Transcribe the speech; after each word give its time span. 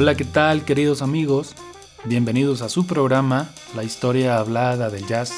Hola, 0.00 0.14
¿qué 0.14 0.24
tal 0.24 0.64
queridos 0.64 1.02
amigos? 1.02 1.56
Bienvenidos 2.04 2.62
a 2.62 2.68
su 2.68 2.86
programa 2.86 3.50
La 3.74 3.82
historia 3.82 4.38
hablada 4.38 4.90
del 4.90 5.04
jazz, 5.08 5.32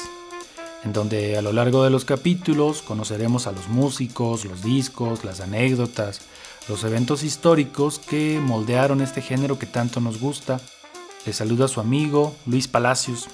en 0.83 0.93
donde 0.93 1.35
a 1.35 1.41
lo 1.41 1.51
largo 1.51 1.83
de 1.83 1.89
los 1.89 2.05
capítulos 2.05 2.83
conoceremos 2.83 3.47
a 3.47 3.53
los 3.53 3.69
músicos, 3.69 4.45
los 4.45 4.61
discos, 4.61 5.25
las 5.25 5.39
anécdotas, 5.39 6.21
los 6.69 6.83
eventos 6.83 7.23
históricos 7.23 7.97
que 7.97 8.39
moldearon 8.39 9.01
este 9.01 9.23
género 9.23 9.57
que 9.57 9.65
tanto 9.65 9.99
nos 9.99 10.19
gusta. 10.19 10.61
Les 11.25 11.37
saluda 11.37 11.67
su 11.67 11.79
amigo 11.79 12.35
Luis 12.45 12.67
Palacios. 12.67 13.29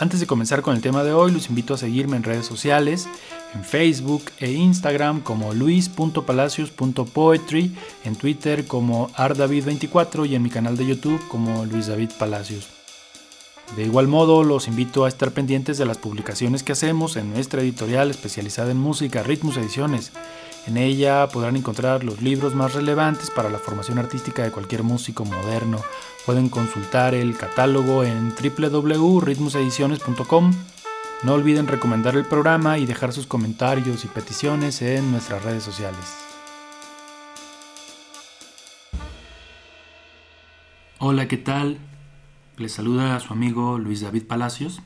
Antes 0.00 0.18
de 0.18 0.26
comenzar 0.26 0.62
con 0.62 0.74
el 0.74 0.80
tema 0.80 1.04
de 1.04 1.12
hoy, 1.12 1.30
los 1.30 1.50
invito 1.50 1.74
a 1.74 1.76
seguirme 1.76 2.16
en 2.16 2.22
redes 2.22 2.46
sociales, 2.46 3.06
en 3.52 3.62
Facebook 3.62 4.22
e 4.38 4.50
Instagram 4.50 5.20
como 5.20 5.52
luis.palacios.poetry, 5.52 7.76
en 8.06 8.16
Twitter 8.16 8.66
como 8.66 9.10
ardavid24 9.10 10.26
y 10.26 10.36
en 10.36 10.42
mi 10.42 10.48
canal 10.48 10.78
de 10.78 10.86
YouTube 10.86 11.20
como 11.28 11.66
Luis 11.66 11.88
David 11.88 12.12
Palacios. 12.18 12.70
De 13.76 13.82
igual 13.82 14.08
modo, 14.08 14.42
los 14.42 14.68
invito 14.68 15.04
a 15.04 15.08
estar 15.08 15.32
pendientes 15.32 15.76
de 15.76 15.84
las 15.84 15.98
publicaciones 15.98 16.62
que 16.62 16.72
hacemos 16.72 17.16
en 17.16 17.30
nuestra 17.30 17.60
editorial 17.60 18.10
especializada 18.10 18.70
en 18.70 18.78
música, 18.78 19.22
ritmos 19.22 19.58
ediciones. 19.58 20.12
En 20.66 20.76
ella 20.76 21.26
podrán 21.28 21.56
encontrar 21.56 22.04
los 22.04 22.20
libros 22.20 22.54
más 22.54 22.74
relevantes 22.74 23.30
para 23.30 23.48
la 23.48 23.58
formación 23.58 23.98
artística 23.98 24.42
de 24.42 24.50
cualquier 24.50 24.82
músico 24.82 25.24
moderno. 25.24 25.80
Pueden 26.26 26.50
consultar 26.50 27.14
el 27.14 27.34
catálogo 27.36 28.04
en 28.04 28.34
www.ritmosediciones.com. 28.34 30.52
No 31.22 31.34
olviden 31.34 31.66
recomendar 31.66 32.16
el 32.16 32.26
programa 32.26 32.78
y 32.78 32.86
dejar 32.86 33.12
sus 33.12 33.26
comentarios 33.26 34.04
y 34.04 34.08
peticiones 34.08 34.80
en 34.82 35.10
nuestras 35.10 35.42
redes 35.44 35.62
sociales. 35.62 36.14
Hola, 40.98 41.28
¿qué 41.28 41.38
tal? 41.38 41.78
Les 42.58 42.72
saluda 42.72 43.16
a 43.16 43.20
su 43.20 43.32
amigo 43.32 43.78
Luis 43.78 44.02
David 44.02 44.26
Palacios. 44.26 44.82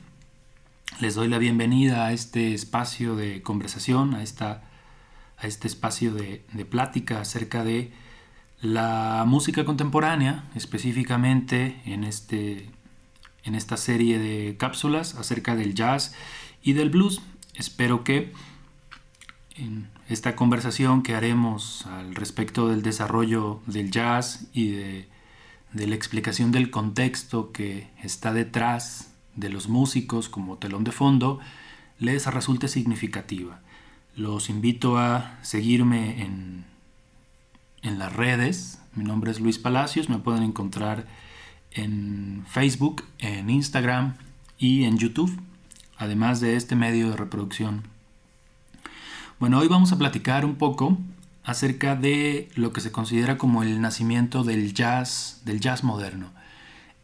Les 1.01 1.15
doy 1.15 1.27
la 1.27 1.39
bienvenida 1.39 2.05
a 2.05 2.13
este 2.13 2.53
espacio 2.53 3.17
de 3.17 3.41
conversación, 3.41 4.15
a 4.15 4.23
esta 4.23 4.63
este 5.45 5.67
espacio 5.67 6.13
de, 6.13 6.43
plática 6.69 7.21
acerca 7.21 7.63
de 7.63 7.91
la 8.61 9.23
música 9.27 9.65
contemporánea, 9.65 10.45
específicamente 10.55 11.81
en, 11.85 12.03
este, 12.03 12.69
en 13.43 13.55
esta 13.55 13.77
serie 13.77 14.19
de 14.19 14.57
cápsulas 14.57 15.15
acerca 15.15 15.55
del 15.55 15.75
jazz 15.75 16.13
y 16.63 16.73
del 16.73 16.89
blues. 16.89 17.21
Espero 17.53 18.03
que 18.03 18.33
en 19.55 19.89
esta 20.09 20.35
conversación 20.35 21.03
que 21.03 21.15
haremos 21.15 21.85
al 21.85 22.15
respecto 22.15 22.67
del 22.67 22.81
desarrollo 22.81 23.61
del 23.65 23.91
jazz 23.91 24.47
y 24.53 24.71
de 24.71 25.07
la 25.73 25.95
explicación 25.95 26.51
del 26.51 26.71
contexto 26.71 27.51
que 27.51 27.89
está 28.03 28.33
detrás 28.33 29.11
de 29.35 29.49
los 29.49 29.67
músicos 29.67 30.29
como 30.29 30.57
telón 30.57 30.83
de 30.83 30.91
fondo, 30.91 31.39
les 31.99 32.25
resulte 32.27 32.67
significativa. 32.67 33.61
Los 34.15 34.49
invito 34.49 34.97
a 34.97 35.37
seguirme 35.41 36.21
en, 36.21 36.63
en 37.81 37.99
las 37.99 38.13
redes. 38.13 38.79
Mi 38.93 39.03
nombre 39.03 39.31
es 39.31 39.41
Luis 39.41 39.59
Palacios. 39.59 40.07
Me 40.07 40.19
pueden 40.19 40.43
encontrar 40.43 41.05
en 41.71 42.45
Facebook, 42.47 43.03
en 43.19 43.49
Instagram 43.49 44.15
y 44.57 44.85
en 44.85 44.97
YouTube, 44.97 45.37
además 45.97 46.39
de 46.39 46.55
este 46.55 46.77
medio 46.77 47.09
de 47.09 47.17
reproducción. 47.17 47.83
Bueno, 49.37 49.59
hoy 49.59 49.67
vamos 49.67 49.91
a 49.91 49.97
platicar 49.97 50.45
un 50.45 50.55
poco 50.55 50.97
acerca 51.43 51.97
de 51.97 52.47
lo 52.55 52.71
que 52.71 52.79
se 52.79 52.93
considera 52.93 53.37
como 53.37 53.63
el 53.63 53.81
nacimiento 53.81 54.45
del 54.45 54.73
jazz, 54.73 55.41
del 55.43 55.59
jazz 55.59 55.83
moderno. 55.83 56.31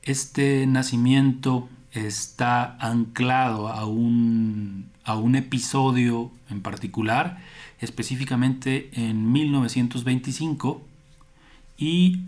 Este 0.04 0.66
nacimiento 0.66 1.68
está 1.92 2.78
anclado 2.80 3.68
a 3.68 3.86
un, 3.86 4.90
a 5.04 5.16
un 5.16 5.36
episodio 5.36 6.32
en 6.50 6.62
particular, 6.62 7.40
específicamente 7.80 8.90
en 8.94 9.32
1925 9.32 10.86
y 11.78 12.22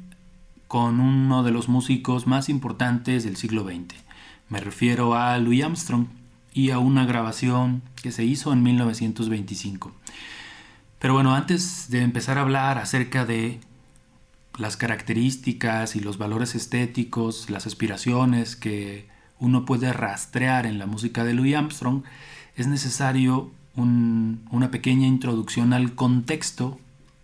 con 0.67 0.99
uno 0.99 1.43
de 1.43 1.51
los 1.51 1.69
músicos 1.69 2.25
más 2.27 2.49
importantes 2.49 3.23
del 3.23 3.37
siglo 3.37 3.63
XX. 3.63 3.95
Me 4.49 4.59
refiero 4.59 5.15
a 5.15 5.37
Louis 5.37 5.63
Armstrong 5.63 6.07
y 6.53 6.71
a 6.71 6.79
una 6.79 7.05
grabación 7.05 7.81
que 8.01 8.11
se 8.11 8.23
hizo 8.23 8.53
en 8.53 8.63
1925. 8.63 9.93
Pero 10.99 11.13
bueno, 11.13 11.35
antes 11.35 11.89
de 11.89 12.01
empezar 12.01 12.37
a 12.37 12.41
hablar 12.41 12.77
acerca 12.77 13.25
de 13.25 13.59
las 14.57 14.77
características 14.77 15.95
y 15.95 15.99
los 15.99 16.17
valores 16.17 16.55
estéticos, 16.55 17.49
las 17.49 17.67
aspiraciones 17.67 18.55
que 18.55 19.12
uno 19.43 19.65
puede 19.65 19.91
rastrear 19.91 20.65
en 20.65 20.79
la 20.79 20.85
música 20.85 21.25
de 21.25 21.33
Louis 21.33 21.55
Armstrong, 21.55 22.03
es 22.55 22.67
necesario 22.67 23.51
una 23.75 24.71
pequeña 24.71 25.05
introducción 25.05 25.73
al 25.73 25.95
contexto 25.95 26.79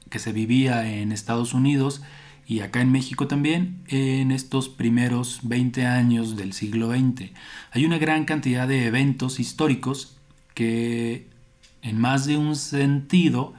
que 0.09 0.19
se 0.19 0.33
vivía 0.33 0.91
en 0.91 1.13
Estados 1.13 1.53
Unidos 1.53 2.01
y 2.45 2.59
acá 2.59 2.81
en 2.81 2.91
México 2.91 3.27
también 3.27 3.83
en 3.87 4.31
estos 4.31 4.67
primeros 4.67 5.39
20 5.43 5.85
años 5.85 6.35
del 6.35 6.51
siglo 6.51 6.91
XX. 6.91 7.31
Hay 7.71 7.85
una 7.85 7.99
gran 7.99 8.25
cantidad 8.25 8.67
de 8.67 8.87
eventos 8.87 9.39
históricos 9.39 10.17
que 10.55 11.27
en 11.81 11.97
más 11.97 12.25
de 12.25 12.35
un 12.35 12.57
sentido 12.57 13.53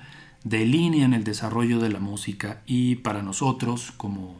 delinean 0.44 1.14
el 1.14 1.24
desarrollo 1.24 1.78
de 1.78 1.88
la 1.88 2.00
música 2.00 2.60
y 2.66 2.96
para 2.96 3.22
nosotros 3.22 3.92
como, 3.96 4.36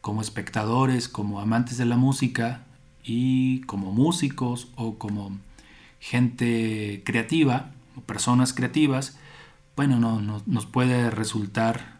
como 0.00 0.22
espectadores, 0.22 1.08
como 1.08 1.40
amantes 1.40 1.76
de 1.76 1.84
la 1.84 1.96
música, 1.96 2.62
y 3.06 3.60
como 3.62 3.92
músicos 3.92 4.68
o 4.74 4.98
como 4.98 5.38
gente 6.00 7.02
creativa 7.04 7.70
o 7.96 8.00
personas 8.00 8.52
creativas, 8.52 9.16
bueno, 9.76 9.98
no, 10.00 10.42
nos 10.44 10.66
puede 10.66 11.10
resultar 11.10 11.96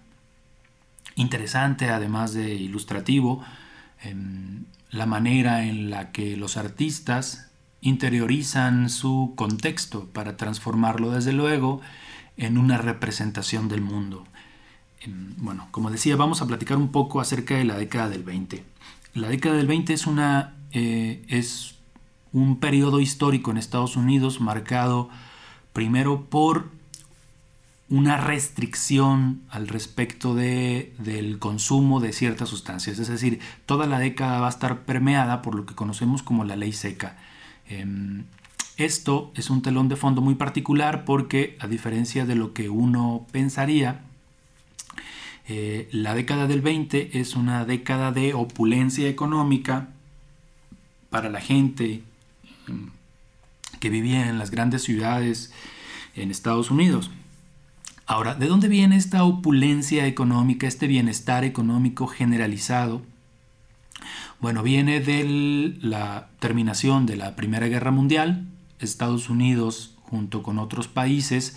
interesante, 1.15 1.91
además 1.91 2.35
de 2.35 2.55
ilustrativo, 2.55 3.45
em, 4.03 4.65
la 4.91 5.07
manera 5.07 5.65
en 5.65 5.91
la 5.91 6.11
que 6.11 6.37
los 6.37 6.57
artistas 6.57 7.51
interiorizan 7.81 8.91
su 8.91 9.35
contexto 9.37 10.07
para 10.07 10.37
transformarlo 10.37 11.11
desde 11.11 11.33
luego 11.33 11.81
en 12.37 12.59
una 12.59 12.79
representación 12.79 13.69
del 13.69 13.81
mundo. 13.81 14.27
Em, 15.01 15.35
bueno, 15.39 15.69
como 15.71 15.91
decía, 15.91 16.17
vamos 16.17 16.43
a 16.43 16.47
platicar 16.47 16.79
un 16.79 16.91
poco 16.91 17.21
acerca 17.21 17.55
de 17.57 17.65
la 17.65 17.77
década 17.77 18.09
del 18.09 18.25
20. 18.25 18.65
La 19.15 19.29
década 19.29 19.57
del 19.57 19.67
20 19.67 19.95
es 19.95 20.07
una 20.07 20.56
eh, 20.73 21.25
es 21.29 21.77
un 22.33 22.59
periodo 22.59 23.01
histórico 23.01 23.51
en 23.51 23.57
Estados 23.57 23.97
Unidos 23.97 24.41
marcado 24.41 25.09
primero 25.73 26.27
por 26.27 26.71
una 27.89 28.17
restricción 28.17 29.43
al 29.49 29.69
respecto 29.69 30.35
de, 30.35 30.93
del 30.99 31.39
consumo 31.39 32.01
de 32.01 32.13
ciertas 32.13 32.49
sustancias. 32.49 32.99
Es 32.99 33.09
decir, 33.09 33.41
toda 33.65 33.87
la 33.87 33.99
década 33.99 34.41
va 34.41 34.47
a 34.47 34.51
estar 34.51 34.81
permeada 34.81 35.41
por 35.43 35.55
lo 35.55 35.67
que 35.67 35.75
conocemos 35.75 36.23
como 36.23 36.45
la 36.45 36.57
ley 36.57 36.73
seca. 36.73 37.17
Em, 37.69 38.25
esto 38.77 39.33
es 39.35 39.51
un 39.51 39.63
telón 39.63 39.89
de 39.89 39.97
fondo 39.97 40.21
muy 40.21 40.35
particular 40.35 41.05
porque, 41.05 41.57
a 41.61 41.69
diferencia 41.69 42.27
de 42.27 42.35
lo 42.35 42.53
que 42.53 42.69
uno 42.69 43.27
pensaría, 43.31 44.03
eh, 45.49 45.89
la 45.93 46.15
década 46.15 46.49
del 46.49 46.61
20 46.61 47.21
es 47.21 47.37
una 47.37 47.65
década 47.65 48.11
de 48.11 48.35
opulencia 48.35 49.09
económica 49.09 49.91
para 51.11 51.31
la 51.31 51.41
gente 51.41 52.03
mm, 52.67 52.89
que 53.81 53.91
vivía 53.91 54.29
en 54.29 54.39
las 54.39 54.51
grandes 54.51 54.83
ciudades 54.83 55.53
en 56.15 56.31
Estados 56.31 56.71
Unidos. 56.71 57.11
Ahora, 58.07 58.35
¿de 58.35 58.47
dónde 58.47 58.69
viene 58.69 58.97
esta 58.97 59.25
opulencia 59.25 60.07
económica, 60.07 60.67
este 60.67 60.87
bienestar 60.87 61.45
económico 61.45 62.07
generalizado? 62.07 63.03
Bueno, 64.39 64.63
viene 64.63 65.01
de 65.01 65.75
la 65.81 66.29
terminación 66.39 67.07
de 67.07 67.17
la 67.17 67.35
Primera 67.37 67.67
Guerra 67.67 67.91
Mundial. 67.91 68.47
Estados 68.79 69.29
Unidos, 69.29 69.97
junto 70.03 70.43
con 70.43 70.59
otros 70.59 70.89
países, 70.89 71.57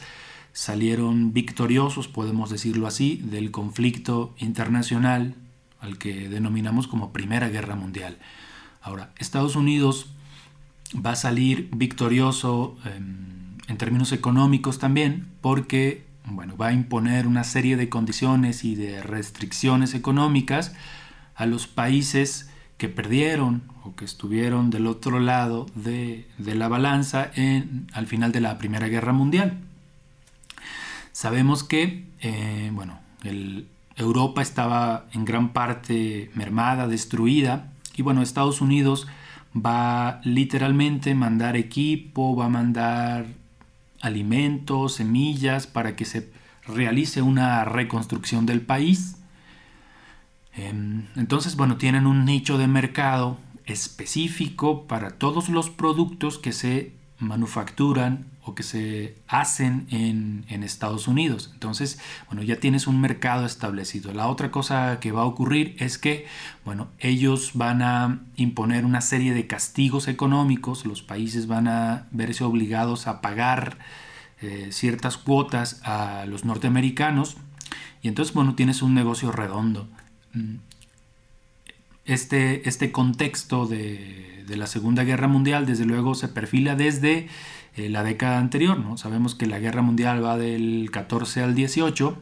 salieron 0.53 1.33
victoriosos, 1.33 2.07
podemos 2.07 2.49
decirlo 2.49 2.87
así, 2.87 3.21
del 3.23 3.51
conflicto 3.51 4.33
internacional 4.39 5.35
al 5.79 5.97
que 5.97 6.29
denominamos 6.29 6.87
como 6.87 7.13
Primera 7.13 7.49
Guerra 7.49 7.75
Mundial. 7.75 8.17
Ahora, 8.89 9.11
Estados 9.19 9.55
Unidos 9.55 10.07
va 10.95 11.11
a 11.11 11.15
salir 11.15 11.69
victorioso 11.71 12.75
en 13.67 13.77
términos 13.77 14.11
económicos 14.13 14.79
también 14.79 15.27
porque 15.41 16.07
bueno, 16.25 16.57
va 16.57 16.69
a 16.69 16.73
imponer 16.73 17.27
una 17.27 17.43
serie 17.43 17.77
de 17.77 17.87
condiciones 17.87 18.63
y 18.65 18.73
de 18.73 19.03
restricciones 19.03 19.93
económicas 19.93 20.73
a 21.35 21.45
los 21.45 21.67
países 21.67 22.49
que 22.77 22.89
perdieron 22.89 23.61
o 23.83 23.95
que 23.95 24.05
estuvieron 24.05 24.71
del 24.71 24.87
otro 24.87 25.19
lado 25.19 25.67
de, 25.75 26.27
la 26.39 26.67
balanza 26.67 27.31
al 27.93 28.07
final 28.07 28.31
de 28.31 28.41
la 28.41 28.57
Primera 28.57 28.87
Guerra 28.87 29.13
Mundial. 29.13 29.59
Sabemos 31.11 31.63
que 31.63 32.07
eh, 32.21 32.71
bueno, 32.73 32.99
Europa 33.95 34.41
estaba 34.41 35.05
en 35.13 35.25
gran 35.25 35.53
parte 35.53 36.31
mermada, 36.33 36.87
destruida, 36.87 37.68
y 37.99 38.01
bueno, 38.01 38.21
Estados 38.21 38.61
Unidos 38.61 39.07
va 39.53 40.21
literalmente 40.23 41.13
mandar 41.15 41.57
equipo, 41.57 42.33
va 42.33 42.45
a 42.45 42.49
mandar 42.49 43.25
alimentos, 43.99 44.93
semillas 44.93 45.67
para 45.67 45.97
que 45.97 46.05
se 46.05 46.31
realice 46.65 47.21
una 47.21 47.65
reconstrucción 47.65 48.45
del 48.45 48.61
país. 48.61 49.17
Em, 50.55 51.07
entonces, 51.17 51.57
bueno, 51.57 51.75
tienen 51.75 52.07
un 52.07 52.23
nicho 52.23 52.57
de 52.57 52.67
mercado 52.67 53.37
específico 53.65 54.87
para 54.87 55.09
todos 55.11 55.49
los 55.49 55.69
productos 55.69 56.37
que 56.37 56.53
se 56.53 56.93
manufacturan 57.17 58.27
que 58.55 58.63
se 58.63 59.15
hacen 59.27 59.87
en, 59.89 60.63
Estados 60.63 61.07
Unidos. 61.07 61.49
Entonces, 61.53 61.99
bueno, 62.27 62.43
ya 62.43 62.57
tienes 62.57 62.85
un 62.85 63.01
mercado 63.01 63.45
establecido. 63.45 64.13
La 64.13 64.27
otra 64.27 64.51
cosa 64.51 64.99
que 64.99 65.11
va 65.11 65.21
a 65.21 65.25
ocurrir 65.25 65.75
es 65.79 65.97
que, 65.97 66.27
bueno, 66.65 66.89
ellos 66.99 67.51
van 67.53 67.81
a 67.81 68.19
imponer 68.35 68.85
una 68.85 69.01
serie 69.01 69.33
de 69.33 69.47
castigos 69.47 70.07
económicos, 70.07 70.85
los 70.85 71.01
países 71.01 71.47
van 71.47 71.67
a 71.67 72.07
verse 72.11 72.43
obligados 72.43 73.07
a 73.07 73.21
pagar 73.21 73.77
eh, 74.41 74.69
ciertas 74.71 75.17
cuotas 75.17 75.81
a 75.83 76.25
los 76.27 76.45
norteamericanos 76.45 77.37
y 78.01 78.07
entonces, 78.07 78.33
bueno, 78.33 78.55
tienes 78.55 78.81
un 78.81 78.93
negocio 78.93 79.31
redondo. 79.31 79.87
Mm, 80.33 80.55
este, 82.05 82.67
este 82.67 82.91
contexto 82.91 83.65
de 83.65 84.55
la 84.55 84.67
Segunda 84.67 85.03
Guerra 85.03 85.27
Mundial, 85.27 85.65
desde 85.65 85.85
luego, 85.85 86.15
se 86.15 86.27
perfila 86.27 86.75
desde 86.75 87.27
la 87.87 88.03
década 88.03 88.39
anterior. 88.39 88.77
¿no? 88.77 88.97
Sabemos 88.97 89.35
que 89.35 89.45
la 89.45 89.59
guerra 89.59 89.81
mundial 89.81 90.23
va 90.23 90.37
del 90.37 90.89
14 90.91 91.43
al 91.43 91.55
18 91.55 92.17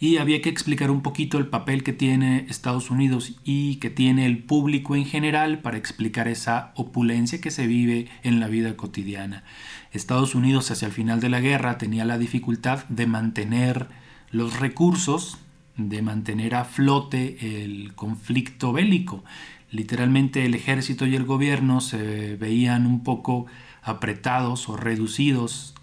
y 0.00 0.16
había 0.16 0.42
que 0.42 0.48
explicar 0.48 0.90
un 0.90 1.02
poquito 1.02 1.38
el 1.38 1.46
papel 1.46 1.84
que 1.84 1.92
tiene 1.92 2.46
Estados 2.48 2.90
Unidos 2.90 3.34
y 3.44 3.76
que 3.76 3.90
tiene 3.90 4.26
el 4.26 4.38
público 4.38 4.96
en 4.96 5.04
general 5.04 5.60
para 5.60 5.76
explicar 5.76 6.26
esa 6.28 6.72
opulencia 6.74 7.40
que 7.40 7.50
se 7.50 7.66
vive 7.66 8.08
en 8.22 8.40
la 8.40 8.48
vida 8.48 8.76
cotidiana. 8.76 9.44
Estados 9.92 10.34
Unidos 10.34 10.70
hacia 10.70 10.86
el 10.86 10.92
final 10.92 11.20
de 11.20 11.28
la 11.28 11.40
guerra 11.40 11.78
tenía 11.78 12.04
la 12.04 12.18
dificultad 12.18 12.84
de 12.88 13.06
mantener 13.06 13.86
los 14.30 14.58
recursos, 14.58 15.38
de 15.76 16.02
mantener 16.02 16.54
a 16.54 16.64
flote 16.64 17.64
el 17.64 17.94
conflicto 17.94 18.72
bélico. 18.72 19.22
Literalmente 19.70 20.44
el 20.44 20.54
ejército 20.54 21.06
y 21.06 21.14
el 21.14 21.24
gobierno 21.24 21.80
se 21.80 22.36
veían 22.36 22.86
un 22.86 23.04
poco 23.04 23.46
apretados 23.82 24.68
o 24.68 24.76
reducidos 24.76 25.74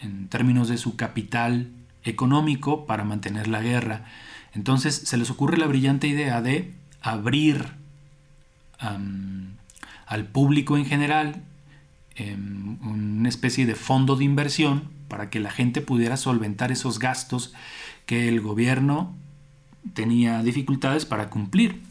en 0.00 0.28
términos 0.28 0.68
de 0.68 0.78
su 0.78 0.96
capital 0.96 1.70
económico 2.04 2.86
para 2.86 3.04
mantener 3.04 3.48
la 3.48 3.62
guerra. 3.62 4.04
Entonces 4.54 4.94
se 4.94 5.16
les 5.16 5.30
ocurre 5.30 5.56
la 5.56 5.66
brillante 5.66 6.06
idea 6.06 6.40
de 6.42 6.74
abrir 7.00 7.66
al 10.06 10.24
público 10.26 10.76
en 10.76 10.86
general 10.86 11.42
em, 12.14 12.78
una 12.82 13.28
especie 13.28 13.66
de 13.66 13.74
fondo 13.74 14.16
de 14.16 14.24
inversión 14.24 14.84
para 15.08 15.30
que 15.30 15.40
la 15.40 15.50
gente 15.50 15.80
pudiera 15.80 16.16
solventar 16.16 16.70
esos 16.70 16.98
gastos 16.98 17.54
que 18.06 18.28
el 18.28 18.40
gobierno 18.40 19.14
tenía 19.94 20.42
dificultades 20.42 21.06
para 21.06 21.28
cumplir. 21.28 21.82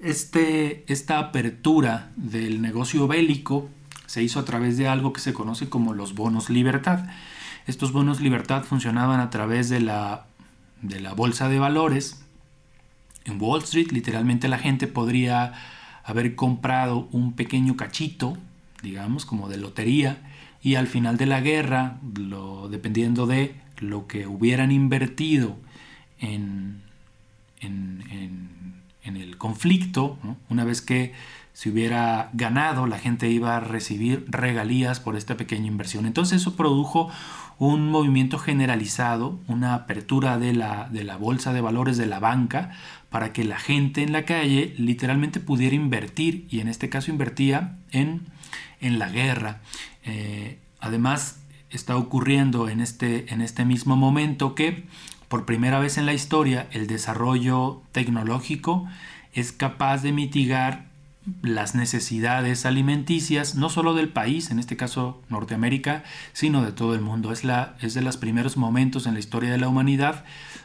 Este, 0.00 0.84
esta 0.86 1.18
apertura 1.18 2.12
del 2.14 2.62
negocio 2.62 3.08
bélico 3.08 3.68
se 4.08 4.22
hizo 4.22 4.40
a 4.40 4.44
través 4.46 4.78
de 4.78 4.88
algo 4.88 5.12
que 5.12 5.20
se 5.20 5.34
conoce 5.34 5.68
como 5.68 5.92
los 5.92 6.14
bonos 6.14 6.48
libertad. 6.48 7.04
Estos 7.66 7.92
bonos 7.92 8.22
libertad 8.22 8.64
funcionaban 8.64 9.20
a 9.20 9.28
través 9.28 9.68
de 9.68 9.80
la, 9.80 10.24
de 10.80 10.98
la 10.98 11.12
bolsa 11.12 11.50
de 11.50 11.58
valores. 11.58 12.24
En 13.26 13.40
Wall 13.40 13.62
Street 13.62 13.92
literalmente 13.92 14.48
la 14.48 14.58
gente 14.58 14.86
podría 14.86 15.52
haber 16.04 16.34
comprado 16.34 17.06
un 17.12 17.34
pequeño 17.34 17.76
cachito, 17.76 18.38
digamos, 18.82 19.26
como 19.26 19.50
de 19.50 19.58
lotería, 19.58 20.22
y 20.62 20.76
al 20.76 20.86
final 20.86 21.18
de 21.18 21.26
la 21.26 21.42
guerra, 21.42 21.98
lo, 22.18 22.70
dependiendo 22.70 23.26
de 23.26 23.56
lo 23.76 24.06
que 24.06 24.26
hubieran 24.26 24.72
invertido 24.72 25.58
en, 26.18 26.80
en, 27.60 28.82
en, 29.02 29.16
el 29.18 29.36
conflicto, 29.36 30.18
una 30.48 30.64
vez 30.64 30.80
que 30.80 31.12
si 31.58 31.70
hubiera 31.70 32.30
ganado, 32.34 32.86
la 32.86 33.00
gente 33.00 33.28
iba 33.28 33.56
a 33.56 33.58
recibir 33.58 34.24
regalías 34.28 35.00
por 35.00 35.16
esta 35.16 35.36
pequeña 35.36 35.66
inversión. 35.66 36.06
Entonces 36.06 36.40
eso 36.40 36.54
produjo 36.54 37.10
un 37.58 37.90
movimiento 37.90 38.38
generalizado, 38.38 39.40
una 39.48 39.74
apertura 39.74 40.38
de 40.38 40.52
la, 40.52 40.88
de 40.88 41.02
la 41.02 41.16
bolsa 41.16 41.52
de 41.52 41.60
valores 41.60 41.96
de 41.96 42.06
la 42.06 42.20
banca 42.20 42.70
para 43.10 43.32
que 43.32 43.42
la 43.42 43.58
gente 43.58 44.04
en 44.04 44.12
la 44.12 44.24
calle 44.24 44.72
literalmente 44.78 45.40
pudiera 45.40 45.74
invertir 45.74 46.46
y 46.48 46.60
en 46.60 46.68
este 46.68 46.88
caso 46.90 47.10
invertía 47.10 47.76
en, 47.90 48.26
en 48.80 49.00
la 49.00 49.08
guerra. 49.08 49.60
Eh, 50.04 50.60
además 50.78 51.42
está 51.70 51.96
ocurriendo 51.96 52.68
en 52.68 52.80
este, 52.80 53.34
en 53.34 53.40
este 53.40 53.64
mismo 53.64 53.96
momento 53.96 54.54
que 54.54 54.86
por 55.26 55.44
primera 55.44 55.80
vez 55.80 55.98
en 55.98 56.06
la 56.06 56.14
historia 56.14 56.68
el 56.70 56.86
desarrollo 56.86 57.82
tecnológico 57.90 58.86
es 59.32 59.50
capaz 59.50 60.02
de 60.02 60.12
mitigar 60.12 60.87
las 61.42 61.74
necesidades 61.74 62.66
alimenticias, 62.66 63.54
no 63.54 63.68
solo 63.68 63.94
del 63.94 64.08
país, 64.08 64.50
en 64.50 64.58
este 64.58 64.76
caso 64.76 65.22
Norteamérica, 65.28 66.04
sino 66.32 66.64
de 66.64 66.72
todo 66.72 66.94
el 66.94 67.00
mundo. 67.00 67.32
Es, 67.32 67.44
la, 67.44 67.76
es 67.80 67.94
de 67.94 68.02
los 68.02 68.16
primeros 68.16 68.56
momentos 68.56 69.06
en 69.06 69.14
la 69.14 69.20
historia 69.20 69.50
de 69.50 69.58
la 69.58 69.68
humanidad 69.68 70.24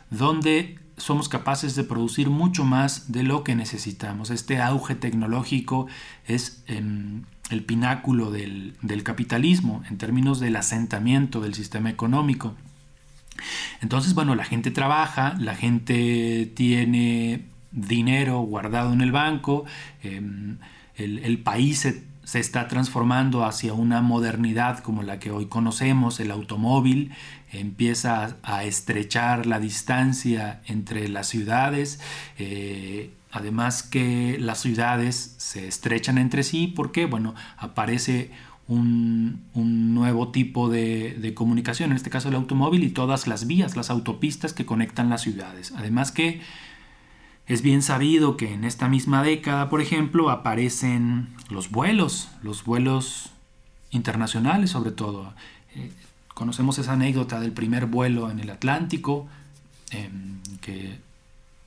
donde 0.10 0.80
somos 0.98 1.28
capaces 1.28 1.76
de 1.76 1.84
producir 1.84 2.30
mucho 2.30 2.66
más 2.66 3.12
de 3.12 3.24
lo 3.24 3.44
que 3.44 3.56
necesitamos. 3.56 4.30
Este 4.30 4.62
auge 4.62 4.96
tecnológico 4.96 5.88
es 6.28 6.64
em, 6.68 7.24
el 7.50 7.64
pináculo 7.64 8.32
del, 8.32 8.76
del 8.82 9.04
capitalismo 9.04 9.84
en 9.90 9.98
términos 9.98 10.40
del 10.40 10.56
asentamiento 10.56 11.42
del 11.42 11.54
sistema 11.56 11.90
económico. 11.90 12.56
Entonces, 13.82 14.14
bueno, 14.14 14.36
la 14.36 14.46
gente 14.46 14.72
trabaja, 14.72 15.36
la 15.40 15.56
gente 15.56 16.52
tiene 16.56 17.53
dinero 17.74 18.40
guardado 18.42 18.94
en 18.94 19.02
el 19.02 19.12
banco, 19.12 19.66
em, 20.04 20.58
el, 20.96 21.40
país 21.40 21.80
se, 22.24 22.40
está 22.40 22.68
transformando 22.68 23.44
hacia 23.44 23.74
una 23.74 24.02
modernidad 24.02 24.80
como 24.80 25.04
la 25.04 25.20
que 25.20 25.32
hoy 25.32 25.48
conocemos, 25.48 26.20
el 26.20 26.32
automóvil 26.32 27.12
empieza 27.52 28.38
a, 28.44 28.64
estrechar 28.64 29.46
la 29.46 29.60
distancia 29.60 30.62
entre 30.68 31.10
las 31.10 31.28
ciudades, 31.28 32.00
eh, 32.38 33.12
además 33.32 33.84
que 33.84 34.38
las 34.40 34.62
ciudades 34.62 35.36
se 35.38 35.68
estrechan 35.68 36.18
entre 36.18 36.44
sí 36.44 36.68
porque, 36.68 37.06
bueno, 37.06 37.34
aparece 37.58 38.32
un, 38.68 39.42
nuevo 39.54 40.30
tipo 40.30 40.70
de, 40.70 41.16
de, 41.20 41.34
comunicación, 41.34 41.92
en 41.92 41.98
este 41.98 42.10
caso 42.10 42.30
el 42.30 42.36
automóvil 42.36 42.84
y 42.84 42.90
todas 42.90 43.28
las 43.28 43.48
vías, 43.48 43.76
las 43.76 43.90
autopistas 43.90 44.54
que 44.54 44.66
conectan 44.66 45.10
las 45.10 45.22
ciudades. 45.22 45.74
Además 45.76 46.12
que 46.12 46.42
es 47.48 47.62
bien 47.62 47.82
sabido 47.82 48.38
que 48.38 48.54
en 48.54 48.64
esta 48.64 48.88
misma 48.88 49.22
década, 49.22 49.70
por 49.70 49.82
ejemplo, 49.82 50.30
aparecen 50.30 51.28
los 51.50 51.72
vuelos, 51.72 52.30
los 52.42 52.64
vuelos 52.64 53.32
internacionales 53.92 54.72
sobre 54.72 54.92
todo. 54.92 55.34
Eh, 55.76 55.92
conocemos 56.34 56.78
esa 56.80 56.94
anécdota 56.94 57.40
del 57.40 57.52
primer 57.52 57.86
vuelo 57.86 58.30
en 58.32 58.40
el 58.40 58.50
Atlántico, 58.50 59.28
em, 59.92 60.40
que 60.62 61.00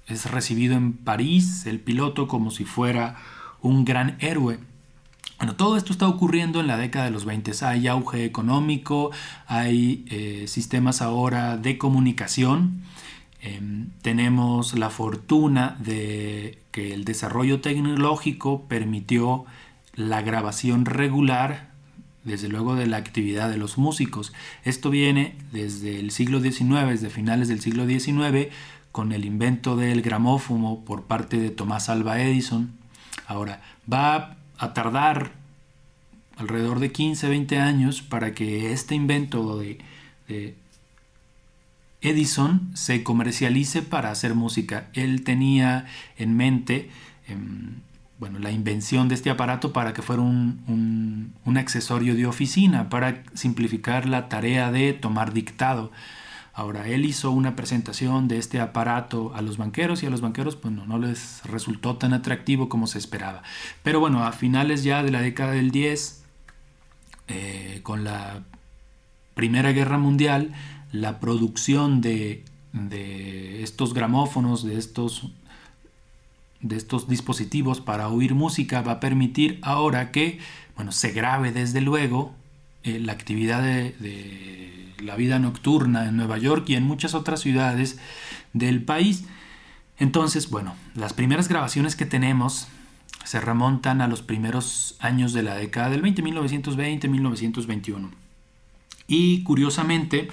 es 0.06 0.30
recibido 0.30 0.76
en 0.76 0.94
París 0.94 1.66
el 1.66 1.80
piloto 1.80 2.26
como 2.26 2.50
si 2.50 2.64
fuera 2.64 3.16
un 3.60 3.84
gran 3.84 4.16
héroe. 4.20 4.58
Bueno, 5.38 5.54
todo 5.56 5.76
esto 5.76 5.92
está 5.92 6.08
ocurriendo 6.08 6.60
en 6.60 6.66
la 6.66 6.78
década 6.78 7.04
de 7.04 7.10
los 7.10 7.26
20. 7.26 7.52
Hay 7.66 7.86
auge 7.88 8.24
económico, 8.24 9.10
hay 9.46 10.04
eh, 10.08 10.44
sistemas 10.48 11.02
ahora 11.02 11.58
de 11.58 11.76
comunicación 11.76 12.82
Em, 13.46 13.90
tenemos 14.02 14.76
la 14.76 14.90
fortuna 14.90 15.76
de 15.78 16.58
que 16.72 16.92
el 16.92 17.04
desarrollo 17.04 17.60
tecnológico 17.60 18.62
permitió 18.62 19.44
la 19.94 20.20
grabación 20.20 20.84
regular, 20.84 21.70
desde 22.24 22.48
luego, 22.48 22.74
de 22.74 22.88
la 22.88 22.96
actividad 22.96 23.48
de 23.48 23.56
los 23.56 23.78
músicos. 23.78 24.32
Esto 24.64 24.90
viene 24.90 25.36
desde 25.52 26.00
el 26.00 26.10
siglo 26.10 26.40
XIX, 26.40 26.88
desde 26.88 27.08
finales 27.08 27.46
del 27.46 27.60
siglo 27.60 27.86
XIX, 27.86 28.48
con 28.90 29.12
el 29.12 29.24
invento 29.24 29.76
del 29.76 30.02
gramófono 30.02 30.80
por 30.84 31.04
parte 31.04 31.38
de 31.38 31.50
Tomás 31.50 31.88
Alba 31.88 32.20
Edison. 32.20 32.72
Ahora, 33.28 33.62
va 33.90 34.38
a 34.58 34.74
tardar 34.74 35.34
alrededor 36.36 36.80
de 36.80 36.90
15, 36.90 37.28
20 37.28 37.58
años 37.60 38.02
para 38.02 38.34
que 38.34 38.72
este 38.72 38.96
invento 38.96 39.56
de 39.56 39.78
Edison 42.06 42.70
se 42.74 43.02
comercialice 43.02 43.82
para 43.82 44.10
hacer 44.10 44.34
música. 44.34 44.88
Él 44.94 45.24
tenía 45.24 45.86
en 46.16 46.36
mente 46.36 46.88
em, 47.26 47.80
bueno, 48.18 48.38
la 48.38 48.50
invención 48.50 49.08
de 49.08 49.16
este 49.16 49.28
aparato 49.28 49.72
para 49.72 49.92
que 49.92 50.02
fuera 50.02 50.22
un, 50.22 51.34
un, 51.44 51.56
accesorio 51.56 52.14
de 52.14 52.26
oficina, 52.26 52.88
para 52.88 53.22
simplificar 53.34 54.06
la 54.06 54.28
tarea 54.28 54.70
de 54.70 54.92
tomar 54.92 55.32
dictado. 55.32 55.90
Ahora, 56.54 56.86
él 56.86 57.04
hizo 57.04 57.30
una 57.30 57.56
presentación 57.56 58.28
de 58.28 58.38
este 58.38 58.60
aparato 58.60 59.34
a 59.34 59.42
los 59.42 59.58
banqueros 59.58 60.02
y 60.02 60.06
a 60.06 60.10
los 60.10 60.22
banqueros 60.22 60.56
pues 60.56 60.72
no, 60.72 60.98
les 60.98 61.42
resultó 61.44 61.96
tan 61.96 62.14
atractivo 62.14 62.68
como 62.68 62.86
se 62.86 62.98
esperaba. 62.98 63.42
Pero 63.82 64.00
bueno, 64.00 64.24
a 64.24 64.32
finales 64.32 64.82
ya 64.82 65.02
de 65.02 65.10
la 65.10 65.20
década 65.20 65.52
del 65.52 65.70
10, 65.70 66.24
eh, 67.28 67.80
con 67.82 68.04
la 68.04 68.42
Primera 69.34 69.72
Guerra 69.72 69.98
Mundial, 69.98 70.52
la 71.00 71.20
producción 71.20 72.00
de, 72.00 72.44
de 72.72 73.62
estos 73.62 73.94
gramófonos, 73.94 74.64
de 74.64 74.78
estos 74.78 75.30
de 76.60 76.76
estos 76.76 77.06
dispositivos 77.06 77.80
para 77.80 78.08
oír 78.08 78.34
música 78.34 78.80
va 78.80 78.92
a 78.92 79.00
permitir 79.00 79.60
ahora 79.62 80.10
que 80.10 80.40
bueno, 80.74 80.92
se 80.92 81.10
grabe 81.12 81.52
desde 81.52 81.80
luego 81.80 82.34
eh, 82.82 83.00
la 83.00 83.12
actividad 83.12 83.62
de, 83.62 84.94
la 84.98 85.16
vida 85.16 85.38
nocturna 85.38 86.08
en 86.08 86.16
Nueva 86.16 86.38
York 86.38 86.64
y 86.68 86.74
en 86.74 86.84
muchas 86.84 87.14
otras 87.14 87.40
ciudades 87.40 87.98
del 88.52 88.82
país. 88.82 89.24
Entonces, 89.98 90.50
bueno, 90.50 90.74
las 90.94 91.12
primeras 91.12 91.48
grabaciones 91.48 91.96
que 91.96 92.06
tenemos 92.06 92.68
se 93.24 93.40
remontan 93.40 94.00
a 94.00 94.08
los 94.08 94.22
primeros 94.22 94.96
años 95.00 95.32
de 95.32 95.42
la 95.42 95.56
década 95.56 95.90
del 95.90 96.02
20, 96.02 96.22
1920, 96.22 97.08
1921. 97.08 98.10
Y 99.08 99.42
curiosamente 99.42 100.28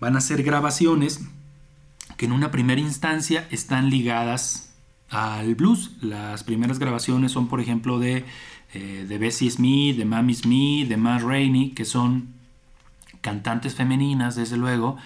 van 0.00 0.16
a 0.16 0.20
ser 0.20 0.42
grabaciones 0.42 1.20
que 2.16 2.26
en 2.26 2.32
una 2.32 2.50
primera 2.50 2.80
instancia 2.80 3.46
están 3.50 3.90
ligadas 3.90 4.74
al 5.10 5.54
blues. 5.54 5.92
Las 6.00 6.44
primeras 6.44 6.78
grabaciones 6.78 7.32
son, 7.32 7.48
por 7.48 7.60
ejemplo, 7.60 7.98
de, 7.98 8.24
eh, 8.74 9.06
de 9.08 9.18
Bessie 9.18 9.50
Smith, 9.50 9.96
de 9.96 10.04
Mammy 10.04 10.34
Smith, 10.34 10.88
de 10.88 10.96
Ma 10.96 11.18
Rainey, 11.18 11.70
que 11.70 11.84
son 11.84 12.34
cantantes 13.20 13.74
femeninas, 13.74 14.36
desde 14.36 14.56
luego, 14.56 14.96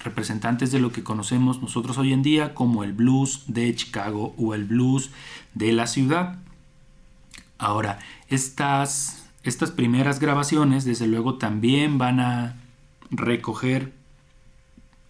representantes 0.00 0.70
de 0.72 0.78
lo 0.78 0.92
que 0.92 1.02
conocemos 1.02 1.60
nosotros 1.60 1.98
hoy 1.98 2.12
en 2.12 2.22
día 2.22 2.54
como 2.54 2.84
el 2.84 2.92
blues 2.92 3.44
de 3.46 3.74
Chicago 3.74 4.34
o 4.38 4.54
el 4.54 4.64
blues 4.64 5.10
de 5.54 5.72
la 5.72 5.86
ciudad. 5.86 6.38
Ahora, 7.58 7.98
estas, 8.28 9.26
estas 9.42 9.70
primeras 9.70 10.20
grabaciones, 10.20 10.84
desde 10.84 11.06
luego, 11.06 11.36
también 11.36 11.98
van 11.98 12.20
a 12.20 12.56
recoger 13.10 13.95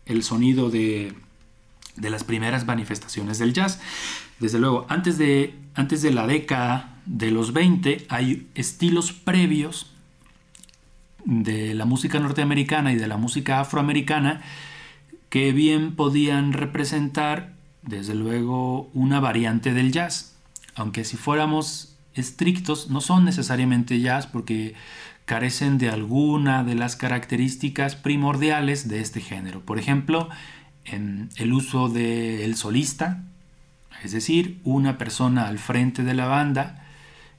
el 0.07 0.23
sonido 0.23 0.71
de, 0.71 1.15
de 1.97 2.11
las 2.11 2.25
primeras 2.25 2.67
manifestaciones 2.67 3.39
del 3.39 3.53
jazz. 3.53 3.81
Desde 4.39 4.59
luego, 4.59 4.87
antes 4.89 5.19
de, 5.19 5.55
antes 5.75 6.03
de 6.03 6.11
la 6.13 6.27
década 6.27 7.01
de 7.07 7.31
los 7.31 7.53
20 7.53 8.07
hay 8.09 8.49
estilos 8.55 9.13
previos 9.13 9.93
de 11.25 11.75
la 11.75 11.85
música 11.85 12.21
norteamericana 12.21 12.93
y 12.93 12.97
de 12.97 13.09
la 13.09 13.17
música 13.17 13.61
afroamericana 13.61 14.43
que 15.29 15.53
bien 15.53 15.97
podían 15.97 16.53
representar, 16.53 17.53
desde 17.83 18.15
luego, 18.15 18.91
una 18.95 19.21
variante 19.21 19.73
del 19.73 19.93
jazz. 19.93 20.37
Aunque 20.75 21.05
si 21.05 21.17
fuéramos 21.17 21.97
estrictos, 22.15 22.91
no 22.91 23.01
son 23.01 23.25
necesariamente 23.25 24.01
jazz 24.01 24.27
porque 24.27 24.75
carecen 25.27 25.77
de 25.77 25.91
alguna 25.91 26.65
de 26.65 26.77
las 26.77 26.97
características 26.97 27.97
primordiales 27.97 28.89
de 28.89 29.01
este 29.01 29.21
género. 29.21 29.61
Por 29.61 29.79
ejemplo, 29.79 30.31
en 30.85 31.29
el 31.37 31.53
uso 31.53 31.89
del 31.89 32.55
solista, 32.57 33.25
es 34.03 34.13
decir, 34.13 34.61
una 34.65 34.99
persona 34.99 35.49
al 35.49 35.59
frente 35.59 36.05
de 36.05 36.15
la 36.15 36.27
banda, 36.27 36.87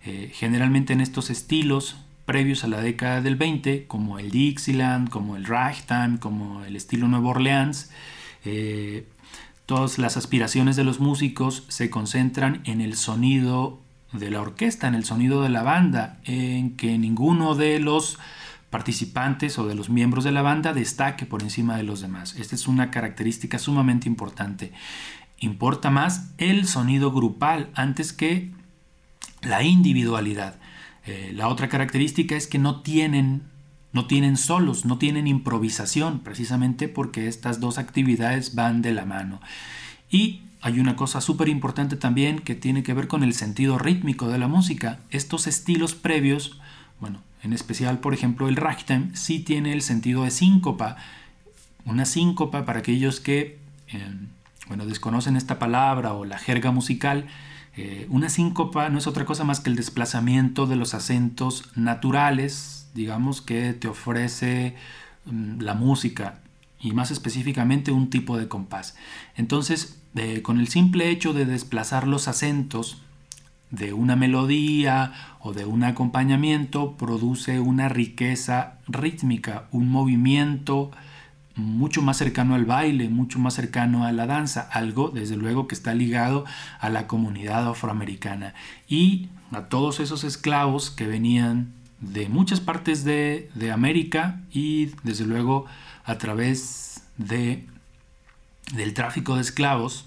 eh, 0.05 0.29
generalmente 0.33 0.93
en 0.93 1.01
estos 1.01 1.29
estilos 1.29 1.97
previos 2.25 2.65
a 2.65 2.67
la 2.67 2.81
década 2.81 3.21
del 3.21 3.37
20, 3.37 3.87
como 3.87 4.19
el 4.19 4.31
Dixieland, 4.31 5.09
como 5.09 5.37
el 5.37 5.45
ragtime, 5.45 6.19
como 6.19 6.65
el 6.65 6.75
estilo 6.75 7.07
Nueva 7.07 7.29
Orleans, 7.29 7.89
eh, 8.43 9.07
todas 9.65 9.97
las 9.97 10.17
aspiraciones 10.17 10.75
de 10.75 10.83
los 10.83 10.99
músicos 10.99 11.63
se 11.69 11.89
concentran 11.89 12.61
en 12.65 12.81
el 12.81 12.97
sonido 12.97 13.81
de 14.13 14.31
la 14.31 14.41
orquesta, 14.41 14.87
en 14.87 14.95
el 14.95 15.05
sonido 15.05 15.41
de 15.41 15.49
la 15.49 15.63
banda, 15.63 16.19
en 16.23 16.75
que 16.75 16.97
ninguno 16.97 17.55
de 17.55 17.79
los 17.79 18.17
participantes 18.69 19.57
o 19.59 19.65
de 19.65 19.75
los 19.75 19.89
miembros 19.89 20.23
de 20.23 20.31
la 20.31 20.41
banda 20.41 20.73
destaque 20.73 21.25
por 21.25 21.41
encima 21.41 21.77
de 21.77 21.83
los 21.83 22.01
demás. 22.01 22.35
Esta 22.35 22.55
es 22.55 22.67
una 22.67 22.91
característica 22.91 23.59
sumamente 23.59 24.07
importante 24.09 24.73
importa 25.39 25.89
más 25.89 26.31
el 26.37 26.67
sonido 26.67 27.11
grupal 27.11 27.69
antes 27.73 28.13
que 28.13 28.51
la 29.41 29.63
individualidad. 29.63 30.55
Eh, 31.05 31.31
la 31.33 31.47
otra 31.47 31.69
característica 31.69 32.35
es 32.35 32.47
que 32.47 32.57
no 32.57 32.81
tienen, 32.81 33.43
no 33.93 34.07
tienen 34.07 34.37
solos, 34.37 34.85
no 34.85 34.97
tienen 34.97 35.27
improvisación, 35.27 36.19
precisamente 36.19 36.87
porque 36.89 37.27
estas 37.27 37.59
dos 37.59 37.77
actividades 37.77 38.55
van 38.55 38.81
de 38.81 38.93
la 38.93 39.05
mano. 39.05 39.39
Y 40.09 40.41
hay 40.67 40.81
una 40.81 40.97
cosa 40.97 41.21
súper 41.21 41.47
importante 41.47 41.95
también 41.95 42.39
que 42.39 42.53
tiene 42.53 42.83
que 42.83 42.93
ver 42.93 43.07
con 43.07 43.23
el 43.23 43.33
sentido 43.33 43.77
rítmico 43.77 44.27
de 44.27 44.37
la 44.37 44.49
música. 44.49 44.99
Estos 45.11 45.47
estilos 45.47 45.95
previos, 45.95 46.59
bueno, 46.99 47.21
en 47.41 47.53
especial 47.53 47.99
por 47.99 48.13
ejemplo 48.13 48.49
el 48.49 48.57
ragtime, 48.57 49.15
sí 49.15 49.39
tiene 49.39 49.71
el 49.71 49.81
sentido 49.81 50.25
de 50.25 50.31
síncopa. 50.31 50.97
Una 51.85 52.03
síncopa 52.03 52.65
para 52.65 52.79
aquellos 52.79 53.21
que... 53.21 53.59
Eh, 53.87 54.15
bueno, 54.67 54.85
desconocen 54.85 55.37
esta 55.37 55.57
palabra 55.57 56.11
o 56.11 56.25
la 56.25 56.37
jerga 56.37 56.71
musical, 56.71 57.27
eh, 57.77 58.05
una 58.09 58.27
síncopa 58.27 58.89
no 58.89 58.97
es 58.97 59.07
otra 59.07 59.23
cosa 59.23 59.45
más 59.45 59.61
que 59.61 59.69
el 59.69 59.77
desplazamiento 59.77 60.67
de 60.67 60.75
los 60.75 60.93
acentos 60.93 61.71
naturales, 61.77 62.89
digamos, 62.93 63.41
que 63.41 63.71
te 63.71 63.87
ofrece 63.87 64.75
mm, 65.23 65.61
la 65.61 65.75
música 65.75 66.41
y 66.81 66.91
más 66.91 67.11
específicamente 67.11 67.93
un 67.93 68.09
tipo 68.09 68.37
de 68.37 68.49
compás. 68.49 68.97
Entonces, 69.37 69.97
con 70.41 70.59
el 70.59 70.67
simple 70.67 71.09
hecho 71.09 71.33
de 71.33 71.45
desplazar 71.45 72.07
los 72.07 72.27
acentos 72.27 73.01
de 73.71 73.93
una 73.93 74.15
melodía 74.15 75.13
o 75.39 75.53
de 75.53 75.65
un 75.65 75.83
acompañamiento, 75.83 76.95
produce 76.97 77.59
una 77.59 77.89
riqueza 77.89 78.79
rítmica, 78.87 79.67
un 79.71 79.89
movimiento 79.89 80.91
mucho 81.55 82.01
más 82.01 82.17
cercano 82.17 82.55
al 82.55 82.65
baile, 82.65 83.09
mucho 83.09 83.39
más 83.39 83.55
cercano 83.55 84.05
a 84.05 84.11
la 84.11 84.27
danza, 84.27 84.61
algo 84.71 85.09
desde 85.09 85.35
luego 85.35 85.67
que 85.67 85.75
está 85.75 85.93
ligado 85.93 86.45
a 86.79 86.89
la 86.89 87.07
comunidad 87.07 87.67
afroamericana. 87.67 88.53
Y 88.87 89.29
a 89.51 89.63
todos 89.63 89.99
esos 89.99 90.23
esclavos 90.23 90.91
que 90.91 91.07
venían 91.07 91.73
de 91.99 92.29
muchas 92.29 92.59
partes 92.61 93.03
de, 93.03 93.49
América 93.73 94.39
y 94.51 94.91
desde 95.03 95.25
luego 95.25 95.65
a 96.05 96.17
través 96.17 97.01
de, 97.17 97.65
del 98.73 98.93
tráfico 98.93 99.35
de 99.35 99.41
esclavos 99.41 100.05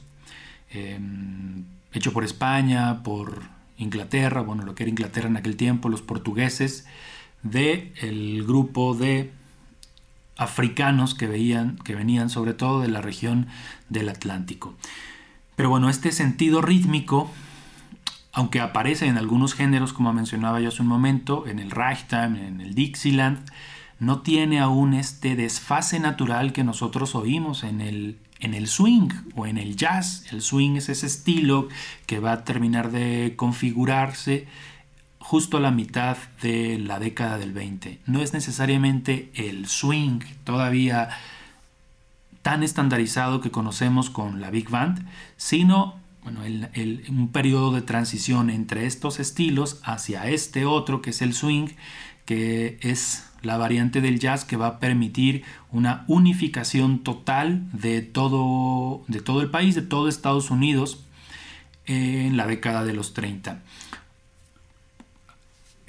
em, 0.71 1.64
hecho 1.93 2.12
por 2.12 2.25
España, 2.25 3.02
por 3.02 3.43
Inglaterra, 3.76 4.43
bueno, 4.43 4.64
lo 4.64 4.75
que 4.75 4.85
era 4.85 4.90
Inglaterra 4.90 5.29
en 5.29 5.37
aquel 5.37 5.57
tiempo, 5.57 5.88
los 5.88 6.02
portugueses, 6.02 6.87
de 7.43 7.93
el 8.00 8.45
grupo 8.45 8.95
de 8.95 9.33
africanos 10.37 11.14
que, 11.14 11.26
veían, 11.26 11.76
que 11.79 11.95
venían 11.95 12.31
sobre 12.31 12.55
todo 12.55 12.81
de 12.81 12.88
la 12.88 13.00
región 13.00 13.47
del 13.88 14.09
Atlántico. 14.09 14.75
Pero 15.57 15.69
bueno, 15.69 15.90
este 15.90 16.12
sentido 16.12 16.62
rítmico, 16.62 17.31
aunque 18.33 18.61
aparece 18.61 19.07
en 19.07 19.19
algunos 19.19 19.55
géneros, 19.55 19.93
como 19.93 20.12
mencionaba 20.12 20.61
yo 20.61 20.69
hace 20.69 20.83
un 20.83 20.88
momento, 20.88 21.47
en 21.47 21.59
el 21.59 21.71
ragtime, 21.71 22.47
en 22.47 22.61
el 22.61 22.75
Dixieland, 22.75 23.50
no 23.99 24.21
tiene 24.21 24.61
aún 24.61 24.95
este 24.95 25.37
desfase 25.37 26.00
natural 26.00 26.52
que 26.52 26.64
nosotros 26.64 27.14
oímos 27.14 27.64
en 27.64 27.83
el, 27.83 28.19
en 28.40 28.54
el 28.54 28.66
swing 28.66 29.11
o 29.37 29.47
en 29.47 29.59
el 29.59 29.76
jazz. 29.76 30.25
El 30.30 30.42
swing 30.42 30.76
es 30.76 30.88
ese 30.88 31.06
estilo 31.06 31.68
que 32.06 32.20
va 32.20 32.32
a 32.32 32.44
terminar 32.44 32.90
de 32.90 33.35
configurarse 33.37 34.47
justo 35.18 35.59
a 35.59 35.61
la 35.61 35.70
mitad 35.70 36.16
de 36.42 36.78
la 36.78 36.99
década 36.99 37.38
del 37.38 37.52
20. 37.52 38.00
No 38.06 38.20
es 38.23 38.32
necesariamente 38.32 39.30
el 39.35 39.66
swing 39.68 40.20
todavía 40.44 41.11
tan 42.42 42.62
estandarizado 42.62 43.40
que 43.40 43.50
conocemos 43.50 44.11
con 44.11 44.40
la 44.40 44.50
Big 44.50 44.70
Band, 44.70 45.06
sino 45.37 46.00
bueno, 46.23 46.40
un 46.42 47.30
periodo 47.32 47.73
de 47.73 47.82
transición 47.82 48.50
entre 48.50 48.87
estos 48.87 49.20
estilos 49.20 49.80
hacia 49.85 50.28
este 50.28 50.64
otro 50.64 51.00
que 51.00 51.11
es 51.11 51.23
el 51.23 51.32
swing, 51.32 51.68
que 52.25 52.78
es 52.82 53.30
la 53.42 53.56
variante 53.56 54.00
del 54.00 54.18
jazz 54.18 54.44
que 54.44 54.56
va 54.56 54.66
a 54.66 54.78
permitir 54.80 55.44
una 55.70 56.04
unificación 56.06 57.00
total 57.00 57.62
de 57.73 58.02
todo, 58.02 59.02
de 59.09 59.20
todo 59.20 59.40
el 59.40 59.50
país, 59.50 59.75
de 59.75 59.82
todo 59.82 60.09
Estados 60.09 60.50
Unidos 60.50 61.04
en 61.87 62.37
la 62.37 62.47
década 62.47 62.85
de 62.85 62.92
los 62.92 63.14
30 63.14 63.62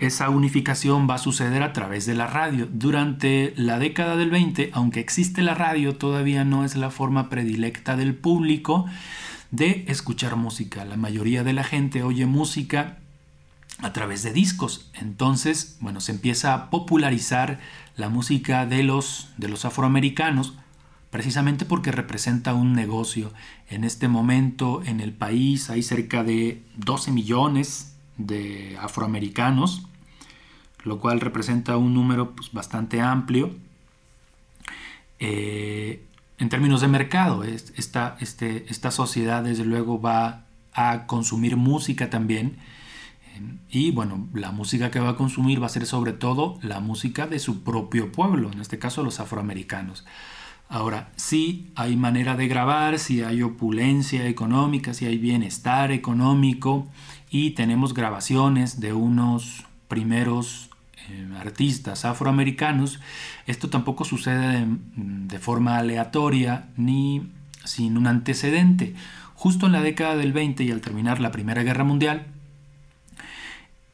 esa 0.02 0.32
unificación 0.32 1.08
va 1.08 1.16
a 1.16 1.20
suceder 1.20 1.62
a 1.62 1.74
través 1.74 2.08
de 2.08 2.16
la 2.16 2.26
radio. 2.26 2.68
Durante 2.72 3.54
la 3.56 3.78
década 3.78 4.18
del 4.18 4.32
20, 4.32 4.72
aunque 4.74 5.00
existe 5.00 5.44
la 5.44 5.54
radio, 5.54 5.96
todavía 5.96 6.44
no 6.44 6.66
es 6.66 6.76
la 6.76 6.90
forma 6.90 7.30
predilecta 7.30 7.96
del 7.96 8.16
público 8.16 8.88
de 9.52 9.86
escuchar 9.88 10.36
música. 10.38 10.86
La 10.86 10.98
mayoría 10.98 11.44
de 11.44 11.54
la 11.54 11.64
gente 11.64 12.02
oye 12.02 12.26
música 12.26 12.98
a 13.82 13.94
través 13.94 14.24
de 14.24 14.34
discos. 14.34 14.90
Entonces, 14.94 15.78
bueno, 15.80 16.02
se 16.02 16.12
empieza 16.12 16.54
a 16.54 16.70
popularizar 16.70 17.60
la 17.96 18.10
música 18.10 18.66
de 18.66 18.84
los, 18.84 19.30
de 19.38 19.50
los 19.50 19.66
afroamericanos 19.66 20.54
precisamente 21.12 21.66
porque 21.66 21.92
representa 21.92 22.54
un 22.54 22.74
negocio. 22.74 23.32
En 23.70 23.84
este 23.84 24.08
momento 24.08 24.82
en 24.86 25.02
el 25.02 25.12
país 25.12 25.70
hay 25.70 25.84
cerca 25.84 26.24
de 26.24 26.64
12 26.78 27.12
millones 27.12 27.96
de 28.18 28.78
afroamericanos, 28.82 29.86
lo 30.84 31.00
cual 31.00 31.20
representa 31.20 31.78
un 31.78 31.94
número 31.94 32.32
pues, 32.32 32.52
bastante 32.54 33.02
amplio. 33.02 33.54
Eh, 35.20 36.04
en 36.40 36.50
términos 36.50 36.82
de 36.82 36.88
mercado, 36.88 37.44
esta, 37.44 38.18
este, 38.20 38.66
esta 38.70 38.90
sociedad 38.90 39.44
desde 39.44 39.66
luego 39.66 40.02
va 40.02 40.46
a 40.74 41.06
consumir 41.06 41.58
música 41.58 42.10
también. 42.10 42.58
Y 43.70 43.92
bueno, 43.92 44.28
la 44.34 44.52
música 44.52 44.92
que 44.92 45.00
va 45.00 45.10
a 45.10 45.16
consumir 45.16 45.62
va 45.62 45.68
a 45.68 45.70
ser 45.70 45.86
sobre 45.86 46.14
todo 46.14 46.60
la 46.62 46.80
música 46.80 47.28
de 47.28 47.40
su 47.40 47.64
propio 47.64 48.12
pueblo, 48.12 48.52
en 48.52 48.60
este 48.60 48.80
caso 48.80 49.04
los 49.04 49.20
afroamericanos. 49.20 50.06
Ahora, 50.72 51.12
sí 51.18 51.70
hay 51.76 51.98
manera 51.98 52.38
de 52.38 52.48
grabar, 52.48 52.98
si 52.98 53.24
hay 53.24 53.44
opulencia 53.44 54.26
económica, 54.28 54.94
si 54.94 55.06
hay 55.06 55.18
bienestar 55.18 55.92
económico 55.92 56.88
y 57.30 57.52
tenemos 57.52 57.94
grabaciones 57.94 58.80
de 58.80 58.94
unos 58.94 59.66
primeros 59.90 60.70
eh, 61.10 61.28
artistas 61.38 62.06
afroamericanos, 62.06 63.02
esto 63.48 63.70
tampoco 63.70 64.06
sucede 64.06 64.66
de, 64.96 65.40
forma 65.40 65.78
aleatoria 65.78 66.70
ni 66.78 67.30
sin 67.66 67.98
un 67.98 68.08
antecedente. 68.08 68.96
Justo 69.36 69.66
en 69.66 69.74
la 69.74 69.82
década 69.82 70.16
del 70.16 70.32
20 70.32 70.64
y 70.64 70.72
al 70.72 70.80
terminar 70.80 71.20
la 71.20 71.32
Primera 71.32 71.64
Guerra 71.64 71.84
Mundial, 71.84 72.28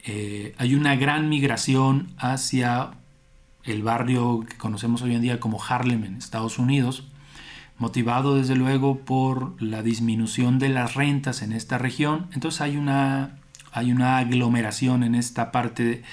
eh, 0.09 0.55
hay 0.57 0.73
una 0.73 0.95
gran 0.95 1.27
migración 1.27 2.13
hacia 2.17 2.91
el 3.65 3.83
barrio 3.83 4.45
que 4.47 4.55
conocemos 4.55 5.01
hoy 5.01 5.13
en 5.13 5.21
día 5.21 5.41
como 5.41 5.61
Harlem 5.61 6.05
en 6.05 6.15
Estados 6.15 6.59
Unidos, 6.59 7.03
motivado 7.77 8.35
desde 8.35 8.55
luego 8.55 8.99
por 8.99 9.61
la 9.61 9.83
disminución 9.83 10.59
de 10.59 10.69
las 10.69 10.95
rentas 10.95 11.41
en 11.41 11.51
esta 11.51 11.77
región. 11.77 12.29
Entonces 12.31 12.61
hay 12.61 12.77
una, 12.77 13.37
hay 13.73 13.91
una 13.91 14.17
aglomeración 14.19 15.03
en 15.03 15.13
esta 15.13 15.51
parte 15.51 16.03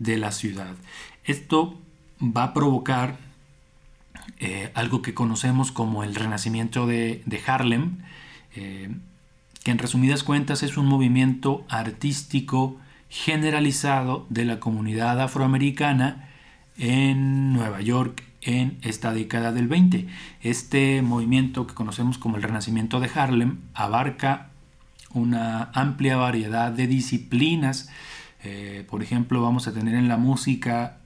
de, 0.00 0.18
la 0.18 0.32
ciudad. 0.32 0.74
Esto 1.22 1.80
va 2.20 2.42
a 2.42 2.52
provocar 2.52 3.16
eh, 4.40 4.72
algo 4.74 5.02
que 5.02 5.14
conocemos 5.14 5.70
como 5.70 6.02
el 6.02 6.16
renacimiento 6.16 6.88
de, 6.88 7.22
Harlem, 7.46 7.98
eh, 8.56 8.90
que 9.62 9.70
en 9.70 9.78
resumidas 9.78 10.24
cuentas 10.24 10.64
es 10.64 10.76
un 10.76 10.86
movimiento 10.86 11.64
artístico 11.68 12.80
generalizado 13.08 14.26
de 14.30 14.44
la 14.44 14.60
comunidad 14.60 15.20
afroamericana 15.20 16.28
en 16.78 17.52
Nueva 17.52 17.80
York 17.80 18.22
en 18.42 18.78
esta 18.82 19.12
década 19.12 19.52
del 19.52 19.68
20. 19.68 20.06
Este 20.42 21.02
movimiento 21.02 21.66
que 21.66 21.74
conocemos 21.74 22.18
como 22.18 22.36
el 22.36 22.42
Renacimiento 22.42 23.00
de 23.00 23.10
Harlem 23.14 23.58
abarca 23.74 24.50
una 25.12 25.70
amplia 25.72 26.16
variedad 26.16 26.72
de 26.72 26.86
disciplinas 26.86 27.88
eh, 28.46 28.86
por 28.88 29.02
ejemplo, 29.02 29.42
vamos 29.42 29.66
a 29.66 29.72
tener 29.72 29.94
en 29.96 30.06
la 30.06 30.16
música, 30.16 30.98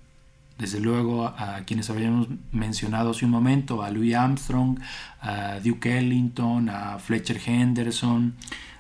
desde 0.59 0.79
luego, 0.79 1.27
a 1.27 1.63
quienes 1.65 1.89
habíamos 1.89 2.29
mencionado 2.53 3.11
hace 3.11 3.25
un 3.25 3.31
momento, 3.31 3.83
a 3.83 3.91
Louis 3.91 4.15
Armstrong, 4.15 4.79
a 5.23 5.59
Duke 5.65 5.99
Ellington, 5.99 6.69
a 6.69 6.99
Fletcher 6.99 7.41
Henderson, 7.45 8.35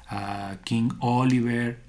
a 0.09 0.57
King 0.65 0.91
Oliver, 0.99 1.81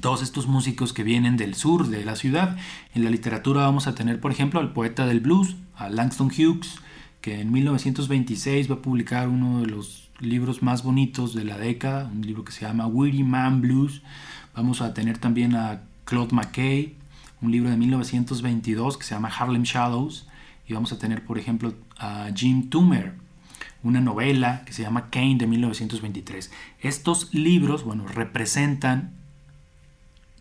todos 0.00 0.22
estos 0.22 0.46
músicos 0.46 0.92
que 0.92 1.02
vienen 1.02 1.36
del 1.36 1.54
sur 1.54 1.88
de 1.88 2.04
la 2.04 2.16
ciudad. 2.16 2.56
En 2.94 3.04
la 3.04 3.10
literatura 3.10 3.62
vamos 3.62 3.86
a 3.86 3.94
tener, 3.94 4.20
por 4.20 4.30
ejemplo, 4.30 4.60
al 4.60 4.72
poeta 4.72 5.06
del 5.06 5.20
blues, 5.20 5.56
a 5.76 5.88
Langston 5.88 6.28
Hughes, 6.28 6.76
que 7.20 7.40
en 7.40 7.50
1926 7.52 8.70
va 8.70 8.76
a 8.76 8.82
publicar 8.82 9.28
uno 9.28 9.60
de 9.60 9.66
los 9.66 10.08
libros 10.20 10.62
más 10.62 10.82
bonitos 10.82 11.34
de 11.34 11.44
la 11.44 11.58
década, 11.58 12.10
un 12.12 12.22
libro 12.22 12.44
que 12.44 12.52
se 12.52 12.62
llama 12.62 12.86
Weary 12.86 13.22
Man 13.22 13.60
Blues, 13.60 14.02
Vamos 14.58 14.80
a 14.80 14.92
tener 14.92 15.18
también 15.18 15.54
a 15.54 15.82
Claude 16.04 16.34
McKay, 16.34 16.96
un 17.40 17.52
libro 17.52 17.70
de 17.70 17.76
1922 17.76 18.98
que 18.98 19.04
se 19.04 19.14
llama 19.14 19.28
Harlem 19.28 19.62
Shadows. 19.62 20.26
Y 20.66 20.72
vamos 20.72 20.90
a 20.90 20.98
tener, 20.98 21.24
por 21.24 21.38
ejemplo, 21.38 21.74
a 21.96 22.28
Jim 22.34 22.68
Toomer, 22.68 23.12
una 23.84 24.00
novela 24.00 24.64
que 24.66 24.72
se 24.72 24.82
llama 24.82 25.10
Kane 25.10 25.36
de 25.36 25.46
1923. 25.46 26.50
Estos 26.80 27.32
libros, 27.32 27.84
bueno, 27.84 28.08
representan 28.08 29.12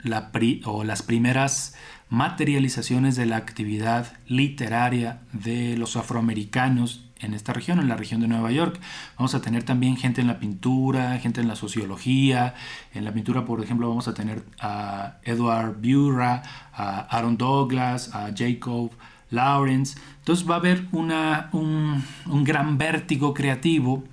las 0.03 1.03
primeras 1.03 1.75
materializaciones 2.09 3.15
de 3.15 3.25
la 3.25 3.37
actividad 3.37 4.13
literaria 4.27 5.21
de 5.33 5.77
los 5.77 5.95
afroamericanos 5.95 7.03
en 7.19 7.33
esta 7.33 7.53
región, 7.53 7.79
en 7.79 7.89
la 7.89 7.95
región 7.95 8.21
de 8.21 8.27
Nueva 8.27 8.51
York. 8.51 8.79
Vamos 9.17 9.33
a 9.35 9.41
tener 9.41 9.63
también 9.63 9.97
gente 9.97 10.21
en 10.21 10.27
la 10.27 10.39
pintura, 10.39 11.17
gente 11.17 11.41
en 11.41 11.47
la 11.47 11.55
sociología. 11.55 12.53
En 12.93 13.05
la 13.05 13.13
pintura, 13.13 13.45
por 13.45 13.63
ejemplo, 13.63 13.89
vamos 13.89 14.07
a 14.07 14.13
tener 14.13 14.43
a 14.59 15.17
Edward 15.23 15.81
Bura, 15.81 16.43
a 16.73 16.99
Aaron 17.17 17.37
Douglas, 17.37 18.13
a 18.13 18.29
Jacob 18.35 18.91
Lawrence. 19.31 19.99
Entonces 20.19 20.47
va 20.49 20.55
a 20.55 20.59
haber 20.59 20.85
una, 20.91 21.49
un, 21.53 22.03
un 22.27 22.43
gran 22.43 22.77
vértigo 22.77 23.33
creativo 23.33 24.03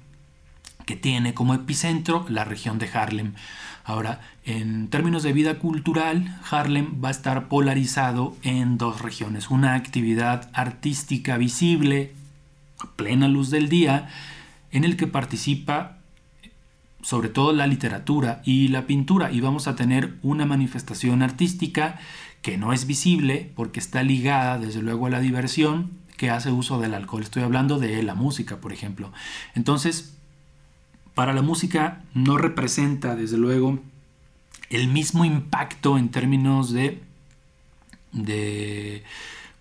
que 0.86 0.96
tiene 0.96 1.34
como 1.34 1.54
epicentro 1.54 2.26
la 2.28 2.44
región 2.44 2.78
de 2.78 2.88
Harlem. 2.92 3.34
Ahora, 3.84 4.20
en 4.44 4.88
términos 4.88 5.22
de 5.22 5.32
vida 5.32 5.58
cultural, 5.58 6.38
Harlem 6.50 7.02
va 7.02 7.08
a 7.08 7.12
estar 7.12 7.48
polarizado 7.48 8.36
en 8.42 8.78
dos 8.78 9.00
regiones. 9.00 9.50
Una 9.50 9.74
actividad 9.74 10.50
artística 10.52 11.36
visible 11.36 12.14
plena 12.96 13.28
luz 13.28 13.50
del 13.50 13.68
día, 13.68 14.08
en 14.70 14.84
el 14.84 14.96
que 14.96 15.06
participa 15.06 15.98
sobre 17.02 17.28
todo 17.28 17.52
la 17.52 17.66
literatura 17.66 18.40
y 18.44 18.68
la 18.68 18.86
pintura 18.86 19.30
y 19.30 19.40
vamos 19.40 19.68
a 19.68 19.76
tener 19.76 20.14
una 20.22 20.46
manifestación 20.46 21.22
artística 21.22 21.98
que 22.40 22.56
no 22.56 22.72
es 22.72 22.86
visible 22.86 23.52
porque 23.54 23.78
está 23.78 24.02
ligada 24.02 24.58
desde 24.58 24.82
luego 24.82 25.06
a 25.06 25.10
la 25.10 25.20
diversión 25.20 25.92
que 26.16 26.30
hace 26.30 26.50
uso 26.50 26.80
del 26.80 26.94
alcohol. 26.94 27.22
Estoy 27.22 27.42
hablando 27.42 27.78
de 27.78 28.02
la 28.02 28.14
música, 28.14 28.56
por 28.56 28.72
ejemplo. 28.72 29.12
Entonces, 29.54 30.13
para 31.14 31.32
la 31.32 31.42
música 31.42 32.02
no 32.12 32.36
representa 32.38 33.14
desde 33.14 33.36
luego 33.36 33.78
el 34.70 34.88
mismo 34.88 35.24
impacto 35.24 35.98
en 35.98 36.10
términos 36.10 36.72
de, 36.72 37.02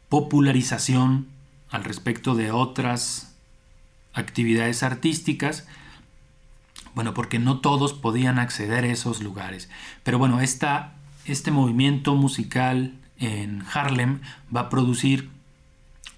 popularización 0.10 1.28
al 1.70 1.84
respecto 1.84 2.36
de 2.36 2.52
otras 2.52 3.36
actividades 4.14 4.84
artísticas, 4.84 5.68
bueno, 6.94 7.16
porque 7.16 7.40
no 7.40 7.60
todos 7.62 7.94
podían 7.94 8.38
acceder 8.38 8.84
a 8.84 8.92
esos 8.92 9.24
lugares. 9.24 9.70
Pero 10.04 10.20
bueno, 10.20 10.40
esta, 10.40 10.94
este 11.26 11.50
movimiento 11.50 12.14
musical 12.16 12.94
en 13.18 13.64
Harlem 13.74 14.20
va 14.56 14.62
a 14.62 14.70
producir 14.70 15.30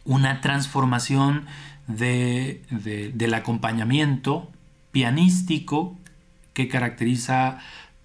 una 0.03 0.41
transformación 0.41 1.45
del 1.87 3.33
acompañamiento 3.33 4.51
pianístico 4.95 5.97
que 6.53 6.69
caracteriza 6.69 7.58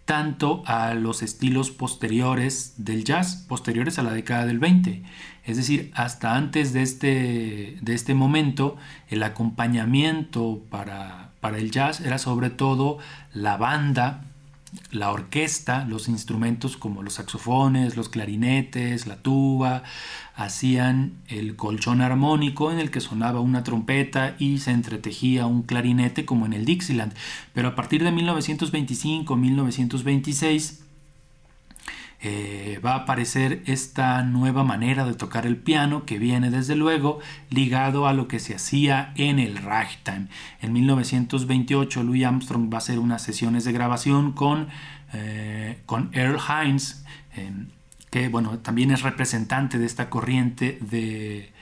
tanto 0.06 0.64
a 0.66 0.94
los 0.94 1.22
estilos 1.22 1.70
posteriores 1.70 2.74
del 2.78 3.04
jazz, 3.04 3.46
posteriores 3.48 4.00
a 4.00 4.02
la 4.02 4.12
década 4.12 4.44
del 4.44 4.58
20. 4.58 5.04
Es 5.44 5.56
decir, 5.56 5.92
hasta 5.94 6.34
antes 6.34 6.72
de 6.72 6.82
este, 6.82 7.78
de 7.80 7.94
este 7.94 8.14
momento, 8.14 8.76
el 9.08 9.22
acompañamiento 9.22 10.64
para, 10.68 11.30
para 11.40 11.58
el 11.58 11.70
jazz 11.70 12.00
era 12.00 12.18
sobre 12.18 12.50
todo 12.50 12.98
la 13.32 13.56
banda 13.56 14.24
la 14.90 15.10
orquesta, 15.10 15.84
los 15.84 16.08
instrumentos 16.08 16.76
como 16.76 17.02
los 17.02 17.14
saxofones, 17.14 17.96
los 17.96 18.08
clarinetes, 18.08 19.06
la 19.06 19.16
tuba, 19.16 19.82
hacían 20.34 21.14
el 21.28 21.56
colchón 21.56 22.00
armónico 22.00 22.72
en 22.72 22.78
el 22.78 22.90
que 22.90 23.00
sonaba 23.00 23.40
una 23.40 23.64
trompeta 23.64 24.36
y 24.38 24.58
se 24.58 24.70
entretejía 24.70 25.46
un 25.46 25.62
clarinete 25.62 26.24
como 26.24 26.46
en 26.46 26.52
el 26.52 26.64
Dixieland. 26.64 27.12
Pero 27.52 27.68
a 27.68 27.74
partir 27.74 28.04
de 28.04 28.12
1925-1926 28.12 30.89
eh, 32.22 32.80
va 32.84 32.92
a 32.92 32.96
aparecer 32.96 33.62
esta 33.66 34.22
nueva 34.22 34.62
manera 34.62 35.04
de 35.04 35.14
tocar 35.14 35.46
el 35.46 35.56
piano 35.56 36.04
que 36.04 36.18
viene 36.18 36.50
desde 36.50 36.76
luego 36.76 37.20
ligado 37.48 38.06
a 38.06 38.12
lo 38.12 38.28
que 38.28 38.38
se 38.38 38.54
hacía 38.54 39.12
en 39.16 39.38
el 39.38 39.56
ragtime. 39.56 40.26
En 40.60 40.72
1928 40.72 42.02
Louis 42.02 42.24
Armstrong 42.24 42.70
va 42.70 42.76
a 42.76 42.78
hacer 42.78 42.98
unas 42.98 43.22
sesiones 43.22 43.64
de 43.64 43.72
grabación 43.72 44.32
con, 44.32 44.68
eh, 45.14 45.78
con 45.86 46.10
Earl 46.12 46.38
Hines, 46.38 47.04
que 48.10 48.28
bueno, 48.28 48.58
también 48.58 48.90
es 48.90 49.02
representante 49.02 49.78
de 49.78 49.86
esta 49.86 50.10
corriente 50.10 50.78
de, 50.82 51.52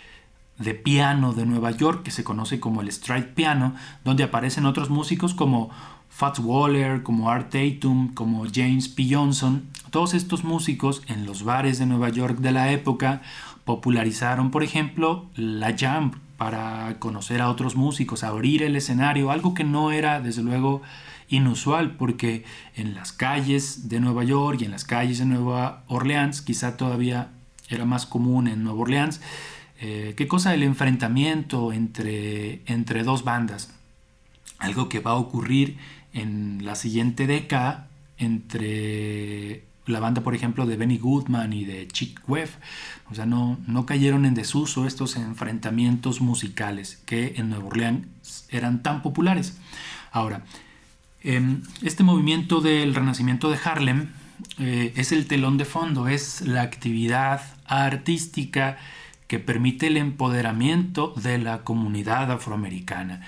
de 0.58 0.74
piano 0.74 1.32
de 1.32 1.46
Nueva 1.46 1.70
York 1.70 2.02
que 2.02 2.10
se 2.10 2.24
conoce 2.24 2.58
como 2.58 2.80
el 2.80 2.90
stride 2.90 3.22
piano, 3.22 3.74
donde 4.04 4.24
aparecen 4.24 4.66
otros 4.66 4.90
músicos 4.90 5.34
como 5.34 5.70
Fats 6.08 6.38
Waller, 6.38 7.02
como 7.02 7.30
Art 7.30 7.50
Tatum, 7.50 8.14
como 8.14 8.44
James 8.52 8.88
P. 8.88 9.08
Johnson. 9.10 9.64
Todos 9.90 10.14
estos 10.14 10.44
músicos 10.44 11.02
en 11.08 11.26
los 11.26 11.44
bares 11.44 11.78
de 11.78 11.86
Nueva 11.86 12.08
York 12.08 12.38
de 12.38 12.52
la 12.52 12.72
época 12.72 13.22
popularizaron, 13.64 14.50
por 14.50 14.62
ejemplo, 14.62 15.26
la 15.34 15.76
jam, 15.76 16.12
para 16.38 17.00
conocer 17.00 17.40
a 17.40 17.50
otros 17.50 17.74
músicos, 17.74 18.22
abrir 18.22 18.62
el 18.62 18.76
escenario, 18.76 19.32
algo 19.32 19.54
que 19.54 19.64
no 19.64 19.90
era 19.90 20.20
desde 20.20 20.42
luego 20.42 20.82
inusual 21.28 21.96
porque 21.96 22.44
en 22.76 22.94
las 22.94 23.12
calles 23.12 23.88
de 23.88 24.00
Nueva 24.00 24.22
York 24.24 24.60
y 24.60 24.64
en 24.64 24.70
las 24.70 24.84
calles 24.84 25.18
de 25.18 25.26
Nueva 25.26 25.82
Orleans, 25.88 26.40
quizá 26.40 26.76
todavía 26.76 27.30
era 27.68 27.84
más 27.84 28.06
común 28.06 28.46
en 28.46 28.62
Nueva 28.62 28.80
Orleans, 28.80 29.20
eh, 29.80 30.14
¿qué 30.16 30.28
cosa? 30.28 30.54
El 30.54 30.62
enfrentamiento 30.62 31.72
entre, 31.72 32.62
entre 32.66 33.02
dos 33.02 33.24
bandas. 33.24 33.74
Algo 34.58 34.88
que 34.88 35.00
va 35.00 35.12
a 35.12 35.16
ocurrir 35.16 35.76
en 36.12 36.64
la 36.64 36.74
siguiente 36.74 37.26
década 37.26 37.88
entre 38.18 39.64
la 39.86 40.00
banda, 40.00 40.22
por 40.22 40.34
ejemplo, 40.34 40.66
de 40.66 40.76
Benny 40.76 40.98
Goodman 40.98 41.52
y 41.52 41.64
de 41.64 41.88
Chick 41.88 42.20
Webb. 42.28 42.50
O 43.10 43.14
sea, 43.14 43.26
no, 43.26 43.58
no 43.66 43.86
cayeron 43.86 44.26
en 44.26 44.34
desuso 44.34 44.86
estos 44.86 45.16
enfrentamientos 45.16 46.20
musicales 46.20 47.02
que 47.06 47.34
en 47.36 47.50
Nueva 47.50 47.66
Orleans 47.66 48.46
eran 48.50 48.82
tan 48.82 49.02
populares. 49.02 49.58
Ahora, 50.12 50.44
em, 51.22 51.62
este 51.82 52.02
movimiento 52.02 52.60
del 52.60 52.94
renacimiento 52.94 53.50
de 53.50 53.58
Harlem 53.62 54.10
eh, 54.58 54.92
es 54.96 55.12
el 55.12 55.26
telón 55.26 55.58
de 55.58 55.64
fondo, 55.64 56.08
es 56.08 56.42
la 56.42 56.62
actividad 56.62 57.40
artística 57.66 58.78
que 59.26 59.38
permite 59.38 59.88
el 59.88 59.96
empoderamiento 59.96 61.12
de 61.16 61.38
la 61.38 61.62
comunidad 61.62 62.30
afroamericana. 62.30 63.22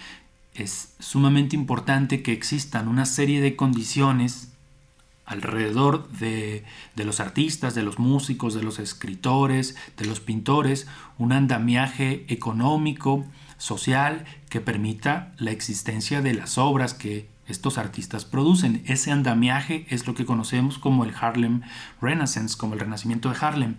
Es 0.54 0.94
sumamente 0.98 1.56
importante 1.56 2.22
que 2.22 2.32
existan 2.32 2.88
una 2.88 3.06
serie 3.06 3.40
de 3.40 3.56
condiciones 3.56 4.50
alrededor 5.30 6.10
de, 6.10 6.64
los 6.96 7.20
artistas, 7.20 7.76
de 7.76 7.84
los 7.84 8.00
músicos, 8.00 8.52
de 8.52 8.64
los 8.64 8.80
escritores, 8.80 9.76
de 9.96 10.06
los 10.06 10.18
pintores, 10.18 10.88
un 11.18 11.32
andamiaje 11.32 12.24
económico, 12.28 13.24
social, 13.56 14.24
que 14.48 14.60
permita 14.60 15.32
la 15.38 15.52
existencia 15.52 16.20
de 16.20 16.34
las 16.34 16.58
obras 16.58 16.94
que 16.94 17.28
estos 17.46 17.78
artistas 17.78 18.24
producen. 18.24 18.82
Ese 18.86 19.12
andamiaje 19.12 19.86
es 19.88 20.08
lo 20.08 20.14
que 20.14 20.26
conocemos 20.26 20.78
como 20.78 21.04
el 21.04 21.14
Harlem 21.18 21.62
Renaissance, 22.02 22.56
como 22.58 22.74
el 22.74 22.80
renacimiento 22.80 23.30
de 23.30 23.36
Harlem. 23.40 23.76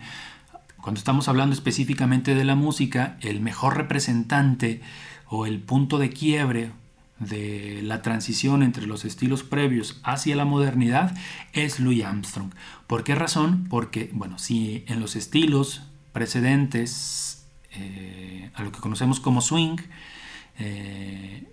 Cuando 0.78 1.00
estamos 1.00 1.28
hablando 1.28 1.54
específicamente 1.54 2.34
de 2.34 2.46
la 2.46 2.56
música, 2.56 3.18
el 3.20 3.42
mejor 3.42 3.76
representante 3.76 4.82
o 5.32 5.46
el 5.46 5.60
punto 5.60 5.98
de 5.98 6.10
quiebre 6.10 6.72
de 7.18 7.80
la 7.84 8.02
transición 8.02 8.64
entre 8.64 8.86
los 8.86 9.06
estilos 9.06 9.44
previos 9.44 10.02
hacia 10.04 10.36
la 10.36 10.44
modernidad 10.44 11.16
es 11.54 11.80
Louis 11.80 12.04
Armstrong. 12.04 12.52
¿Por 12.86 13.06
qué 13.06 13.16
razón? 13.16 13.66
Porque, 13.70 14.10
bueno, 14.12 14.38
si 14.38 14.84
en 14.88 15.00
los 15.00 15.16
estilos 15.16 15.84
precedentes 16.12 17.46
eh, 17.72 18.50
a 18.56 18.64
lo 18.64 18.74
que 18.74 18.82
conocemos 18.82 19.22
como 19.22 19.40
swing, 19.40 19.78
eh, 20.60 21.48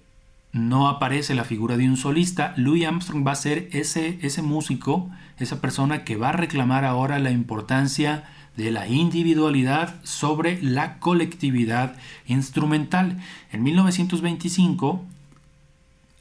no 0.51 0.89
aparece 0.89 1.37
la 1.37 1.45
figura 1.45 1.77
de 1.77 1.89
un 1.89 1.97
solista, 1.97 2.55
Louis 2.57 2.85
Armstrong 2.85 3.25
va 3.25 3.33
a 3.33 3.37
ser 3.37 3.69
ese, 3.71 4.19
ese 4.23 4.43
músico, 4.43 5.09
esa 5.39 5.61
persona 5.61 6.03
que 6.03 6.17
va 6.17 6.31
a 6.31 6.33
reclamar 6.33 6.85
ahora 6.85 7.21
la 7.21 7.31
importancia 7.31 8.25
de 8.59 8.73
la 8.73 8.89
individualidad 8.89 9.95
sobre 10.03 10.61
la 10.61 10.99
colectividad 10.99 11.97
instrumental. 12.27 13.17
En 13.53 13.63
1925, 13.63 15.05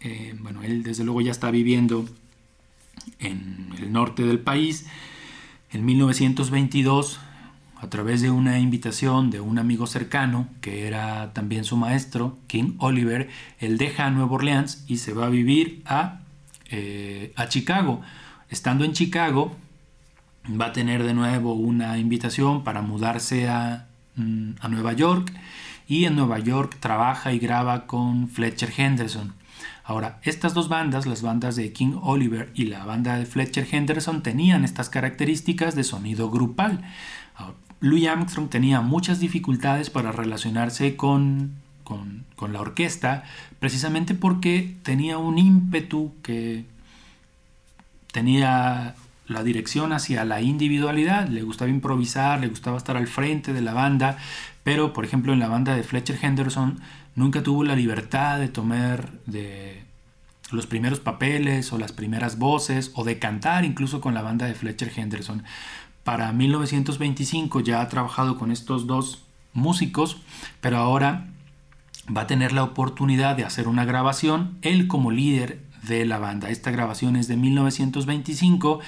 eh, 0.02 0.36
bueno, 0.40 0.62
él 0.62 0.84
desde 0.84 1.04
luego 1.04 1.22
ya 1.22 1.32
está 1.32 1.50
viviendo 1.50 2.08
en 3.18 3.70
el 3.80 3.92
norte 3.92 4.22
del 4.22 4.38
país. 4.38 4.86
En 5.72 5.84
1922, 5.86 7.20
a 7.76 7.90
través 7.90 8.22
de 8.22 8.30
una 8.30 8.60
invitación 8.60 9.32
de 9.32 9.40
un 9.40 9.58
amigo 9.58 9.88
cercano, 9.88 10.48
que 10.62 10.86
era 10.86 11.34
también 11.34 11.64
su 11.64 11.76
maestro, 11.76 12.38
King 12.46 12.76
Oliver, 12.78 13.30
él 13.58 13.80
deja 13.80 14.12
Nueva 14.12 14.34
Orleans 14.34 14.86
y 14.88 14.98
se 14.98 15.12
va 15.12 15.26
a 15.26 15.30
vivir 15.30 15.82
a, 15.88 16.20
eh, 16.70 17.34
a 17.36 17.48
Chicago. 17.48 18.02
Estando 18.52 18.86
en 18.86 18.94
Chicago, 18.94 19.56
va 20.50 20.68
a 20.68 20.74
tener 20.74 21.04
de 21.04 21.14
nuevo 21.14 21.54
una 21.54 21.98
invitación 21.98 22.64
para 22.64 22.82
mudarse 22.82 23.50
a, 23.50 23.88
mm, 24.16 24.52
a 24.60 24.68
Nueva 24.68 24.94
York 24.94 25.34
y 25.88 26.06
en 26.06 26.16
Nueva 26.16 26.40
York 26.40 26.78
trabaja 26.80 27.34
y 27.34 27.40
graba 27.40 27.88
con 27.88 28.28
Fletcher 28.28 28.74
Henderson. 28.76 29.34
Ahora, 29.84 30.20
estas 30.24 30.54
dos 30.54 30.68
bandas, 30.68 31.06
las 31.06 31.22
bandas 31.22 31.56
de 31.56 31.72
King 31.72 31.94
Oliver 32.02 32.52
y 32.54 32.66
la 32.66 32.84
banda 32.84 33.18
de 33.18 33.26
Fletcher 33.26 33.66
Henderson, 33.72 34.22
tenían 34.22 34.66
estas 34.66 34.90
características 34.90 35.76
de 35.76 35.86
sonido 35.86 36.30
grupal. 36.30 36.84
Louis 37.80 38.08
Armstrong 38.08 38.50
tenía 38.50 38.82
muchas 38.82 39.20
dificultades 39.20 39.90
para 39.90 40.12
relacionarse 40.12 40.98
con, 40.98 41.54
con, 41.84 42.26
la 42.52 42.60
orquesta, 42.60 43.24
precisamente 43.60 44.14
porque 44.14 44.76
tenía 44.84 45.20
un 45.20 45.38
ímpetu 45.38 46.12
que 46.22 46.66
tenía 48.12 48.96
la 49.28 49.44
dirección 49.44 49.94
hacia 49.94 50.26
la 50.26 50.42
individualidad, 50.42 51.28
le 51.28 51.44
gustaba 51.44 51.70
improvisar, 51.70 52.40
le 52.40 52.48
gustaba 52.48 52.78
estar 52.78 52.98
al 52.98 53.08
frente 53.08 53.54
de 53.54 53.62
la 53.62 53.74
banda, 53.74 54.18
pero 54.64 54.94
por 54.94 55.06
ejemplo 55.06 55.34
en 55.34 55.40
la 55.40 55.50
banda 55.50 55.76
de 55.76 55.84
Fletcher 55.84 56.18
Henderson 56.22 56.80
nunca 57.16 57.44
tuvo 57.44 57.64
la 57.64 57.76
libertad 57.76 58.40
de 58.40 58.48
tomar 58.48 59.12
de 59.26 59.84
los 60.52 60.66
primeros 60.66 61.00
papeles 61.00 61.74
o 61.74 61.78
las 61.78 61.92
primeras 61.92 62.38
voces 62.38 62.92
o 62.96 63.04
de 63.04 63.20
cantar 63.20 63.66
incluso 63.66 64.00
con 64.00 64.14
la 64.14 64.22
banda 64.22 64.46
de 64.46 64.56
Fletcher 64.56 64.92
Henderson. 64.96 65.44
Para 66.04 66.32
1925 66.32 67.60
ya 67.60 67.82
ha 67.82 67.90
trabajado 67.90 68.38
con 68.38 68.52
estos 68.52 68.88
dos 68.88 69.24
músicos, 69.54 70.22
pero 70.62 70.78
ahora 70.78 71.28
va 72.16 72.22
a 72.22 72.28
tener 72.28 72.54
la 72.54 72.64
oportunidad 72.64 73.36
de 73.36 73.44
hacer 73.44 73.68
una 73.68 73.84
grabación, 73.84 74.58
él 74.62 74.88
como 74.88 75.12
líder 75.12 75.60
de 75.88 76.06
la 76.06 76.20
banda. 76.20 76.50
Esta 76.50 76.72
grabación 76.72 77.16
es 77.16 77.28
de 77.28 77.38
1925 77.38 78.80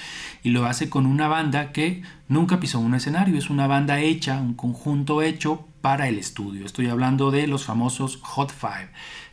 y 0.42 0.50
lo 0.50 0.66
hace 0.66 0.88
con 0.88 1.06
una 1.06 1.28
banda 1.28 1.72
que 1.72 2.02
nunca 2.28 2.60
pisó 2.60 2.80
un 2.80 2.94
escenario, 2.94 3.36
es 3.36 3.50
una 3.50 3.66
banda 3.66 4.00
hecha, 4.00 4.40
un 4.40 4.54
conjunto 4.54 5.22
hecho 5.22 5.66
para 5.80 6.08
el 6.08 6.18
estudio. 6.18 6.66
Estoy 6.66 6.88
hablando 6.88 7.30
de 7.30 7.46
los 7.46 7.64
famosos 7.64 8.18
Hot 8.22 8.52
Five. 8.52 8.90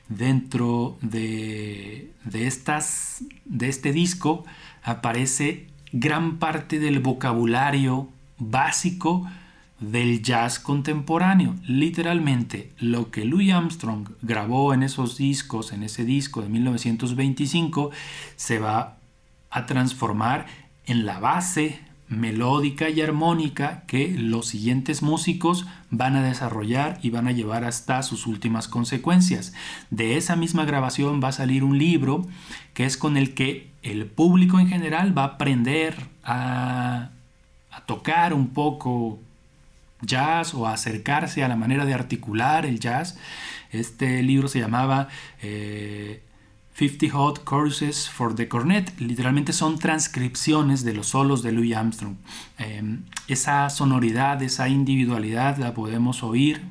Dentro 0.10 0.98
de, 1.02 2.12
de, 2.24 2.48
estas, 2.48 3.24
de 3.46 3.68
este 3.68 3.92
disco 3.92 4.46
aparece 4.82 5.68
gran 5.92 6.38
parte 6.38 6.80
del 6.80 7.00
vocabulario 7.00 8.08
básico 8.38 9.28
del 9.80 10.22
jazz 10.22 10.60
contemporáneo. 10.60 11.56
Literalmente, 11.68 12.72
lo 12.80 13.12
que 13.12 13.26
Louis 13.26 13.54
Armstrong 13.54 14.10
grabó 14.22 14.74
en 14.74 14.84
esos 14.84 15.18
discos, 15.18 15.74
en 15.74 15.84
ese 15.84 16.06
disco 16.06 16.42
de 16.42 16.50
1925, 16.50 17.92
se 18.36 18.60
va 18.60 18.98
a 19.50 19.66
transformar 19.66 20.48
en 20.86 21.06
la 21.06 21.20
base 21.20 21.80
melódica 22.10 22.90
y 22.90 23.02
armónica 23.02 23.84
que 23.86 24.16
los 24.18 24.48
siguientes 24.48 25.02
músicos 25.02 25.66
van 25.90 26.16
a 26.16 26.24
desarrollar 26.24 27.00
y 27.02 27.10
van 27.10 27.28
a 27.28 27.34
llevar 27.34 27.66
hasta 27.66 28.02
sus 28.04 28.28
últimas 28.28 28.68
consecuencias. 28.68 29.54
De 29.90 30.16
esa 30.18 30.36
misma 30.36 30.66
grabación 30.66 31.22
va 31.22 31.30
a 31.30 31.34
salir 31.34 31.64
un 31.64 31.78
libro 31.78 32.26
que 32.74 32.86
es 32.86 32.96
con 32.98 33.18
el 33.18 33.34
que 33.34 33.70
el 33.84 34.06
público 34.06 34.60
en 34.60 34.70
general 34.70 35.18
va 35.18 35.24
a 35.24 35.28
aprender 35.36 35.96
a, 36.24 37.12
tocar 37.86 38.34
un 38.34 38.50
poco 38.50 39.20
jazz 40.02 40.54
o 40.54 40.68
acercarse 40.68 41.44
a 41.44 41.48
la 41.48 41.56
manera 41.56 41.86
de 41.86 41.94
articular 41.94 42.66
el 42.66 42.80
jazz. 42.80 43.18
Este 43.72 44.22
libro 44.24 44.48
se 44.48 44.60
llamaba 44.60 45.08
eh, 45.42 46.24
50 46.78 47.10
Hot 47.18 47.44
Courses 47.44 48.08
for 48.08 48.36
the 48.36 48.48
Cornet. 48.48 49.00
Literalmente 49.00 49.52
son 49.52 49.80
transcripciones 49.80 50.84
de 50.84 50.94
los 50.94 51.08
solos 51.08 51.42
de 51.42 51.52
Louis 51.52 51.76
Armstrong. 51.76 52.18
Em, 52.60 53.02
esa 53.28 53.70
sonoridad, 53.72 54.42
esa 54.44 54.70
individualidad 54.70 55.58
la 55.58 55.74
podemos 55.74 56.22
oír, 56.22 56.62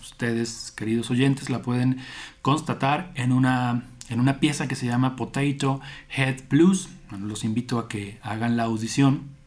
ustedes 0.00 0.72
queridos 0.76 1.10
oyentes 1.10 1.48
la 1.48 1.62
pueden 1.62 1.98
constatar 2.42 3.12
en 3.14 3.32
una, 3.32 3.84
en 4.08 4.18
una 4.18 4.40
pieza 4.40 4.66
que 4.66 4.74
se 4.74 4.86
llama 4.86 5.14
Potato 5.14 5.80
Head 6.10 6.42
Blues. 6.50 6.88
los 7.10 7.44
invito 7.44 7.78
a 7.78 7.88
que 7.88 8.18
hagan 8.22 8.56
la 8.56 8.64
audición. 8.64 9.41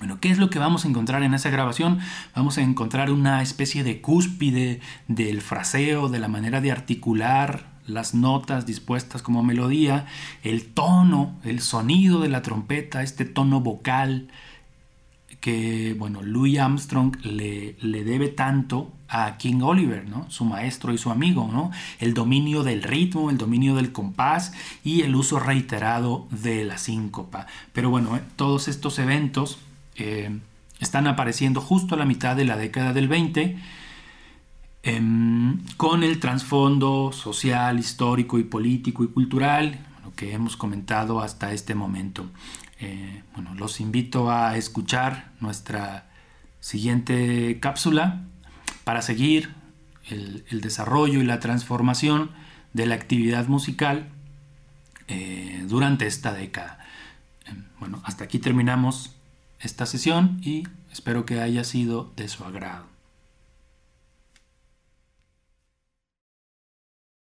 Bueno, 0.00 0.18
¿qué 0.18 0.30
es 0.30 0.38
lo 0.38 0.48
que 0.48 0.58
vamos 0.58 0.86
a 0.86 0.88
encontrar 0.88 1.22
en 1.22 1.34
esa 1.34 1.50
grabación? 1.50 1.98
Vamos 2.34 2.56
a 2.56 2.62
encontrar 2.62 3.12
una 3.12 3.42
especie 3.42 3.84
de 3.84 4.00
cúspide 4.00 4.80
del 5.08 5.42
fraseo, 5.42 6.08
de 6.08 6.18
la 6.18 6.26
manera 6.26 6.62
de 6.62 6.72
articular 6.72 7.66
las 7.86 8.14
notas 8.14 8.64
dispuestas 8.64 9.20
como 9.20 9.42
melodía, 9.42 10.06
el 10.42 10.64
tono, 10.64 11.38
el 11.44 11.60
sonido 11.60 12.20
de 12.20 12.30
la 12.30 12.40
trompeta, 12.40 13.02
este 13.02 13.26
tono 13.26 13.60
vocal 13.60 14.28
que, 15.40 15.94
bueno, 15.98 16.22
Louis 16.22 16.58
Armstrong 16.58 17.16
le, 17.22 17.76
le 17.82 18.02
debe 18.02 18.28
tanto 18.28 18.90
a 19.06 19.36
King 19.36 19.60
Oliver, 19.60 20.08
¿no? 20.08 20.30
Su 20.30 20.46
maestro 20.46 20.94
y 20.94 20.98
su 20.98 21.10
amigo, 21.10 21.50
¿no? 21.52 21.72
El 21.98 22.14
dominio 22.14 22.62
del 22.62 22.82
ritmo, 22.82 23.28
el 23.28 23.36
dominio 23.36 23.74
del 23.74 23.92
compás 23.92 24.54
y 24.82 25.02
el 25.02 25.14
uso 25.14 25.40
reiterado 25.40 26.26
de 26.30 26.64
la 26.64 26.78
síncopa. 26.78 27.46
Pero 27.74 27.90
bueno, 27.90 28.16
eh, 28.16 28.22
todos 28.36 28.68
estos 28.68 28.98
eventos 28.98 29.58
eh, 30.00 30.40
están 30.80 31.06
apareciendo 31.06 31.60
justo 31.60 31.94
a 31.94 31.98
la 31.98 32.06
mitad 32.06 32.34
de 32.34 32.46
la 32.46 32.56
década 32.56 32.94
del 32.94 33.06
20 33.06 33.58
em, 34.82 35.58
con 35.76 36.02
el 36.02 36.18
trasfondo 36.18 37.12
social, 37.12 37.78
histórico 37.78 38.38
y 38.38 38.44
político 38.44 39.04
y 39.04 39.08
cultural 39.08 39.78
lo 40.02 40.14
que 40.14 40.32
hemos 40.32 40.56
comentado 40.56 41.20
hasta 41.20 41.52
este 41.52 41.74
momento. 41.74 42.30
Eh, 42.78 43.22
bueno, 43.34 43.54
los 43.54 43.78
invito 43.78 44.30
a 44.30 44.56
escuchar 44.56 45.32
nuestra 45.38 46.08
siguiente 46.60 47.60
cápsula 47.60 48.22
para 48.84 49.02
seguir 49.02 49.50
el, 50.08 50.60
desarrollo 50.62 51.20
y 51.20 51.24
la 51.24 51.40
transformación 51.40 52.30
de 52.72 52.86
la 52.86 52.94
actividad 52.94 53.48
musical 53.48 54.08
eh, 55.08 55.62
durante 55.68 56.06
esta 56.06 56.32
década. 56.32 56.78
Em, 57.44 57.64
bueno, 57.78 58.00
hasta 58.06 58.24
aquí 58.24 58.38
terminamos 58.38 59.19
esta 59.60 59.86
sesión 59.86 60.40
y 60.42 60.64
espero 60.90 61.24
que 61.24 61.40
haya 61.40 61.64
sido 61.64 62.12
de 62.16 62.28
su 62.28 62.44
agrado. 62.44 62.86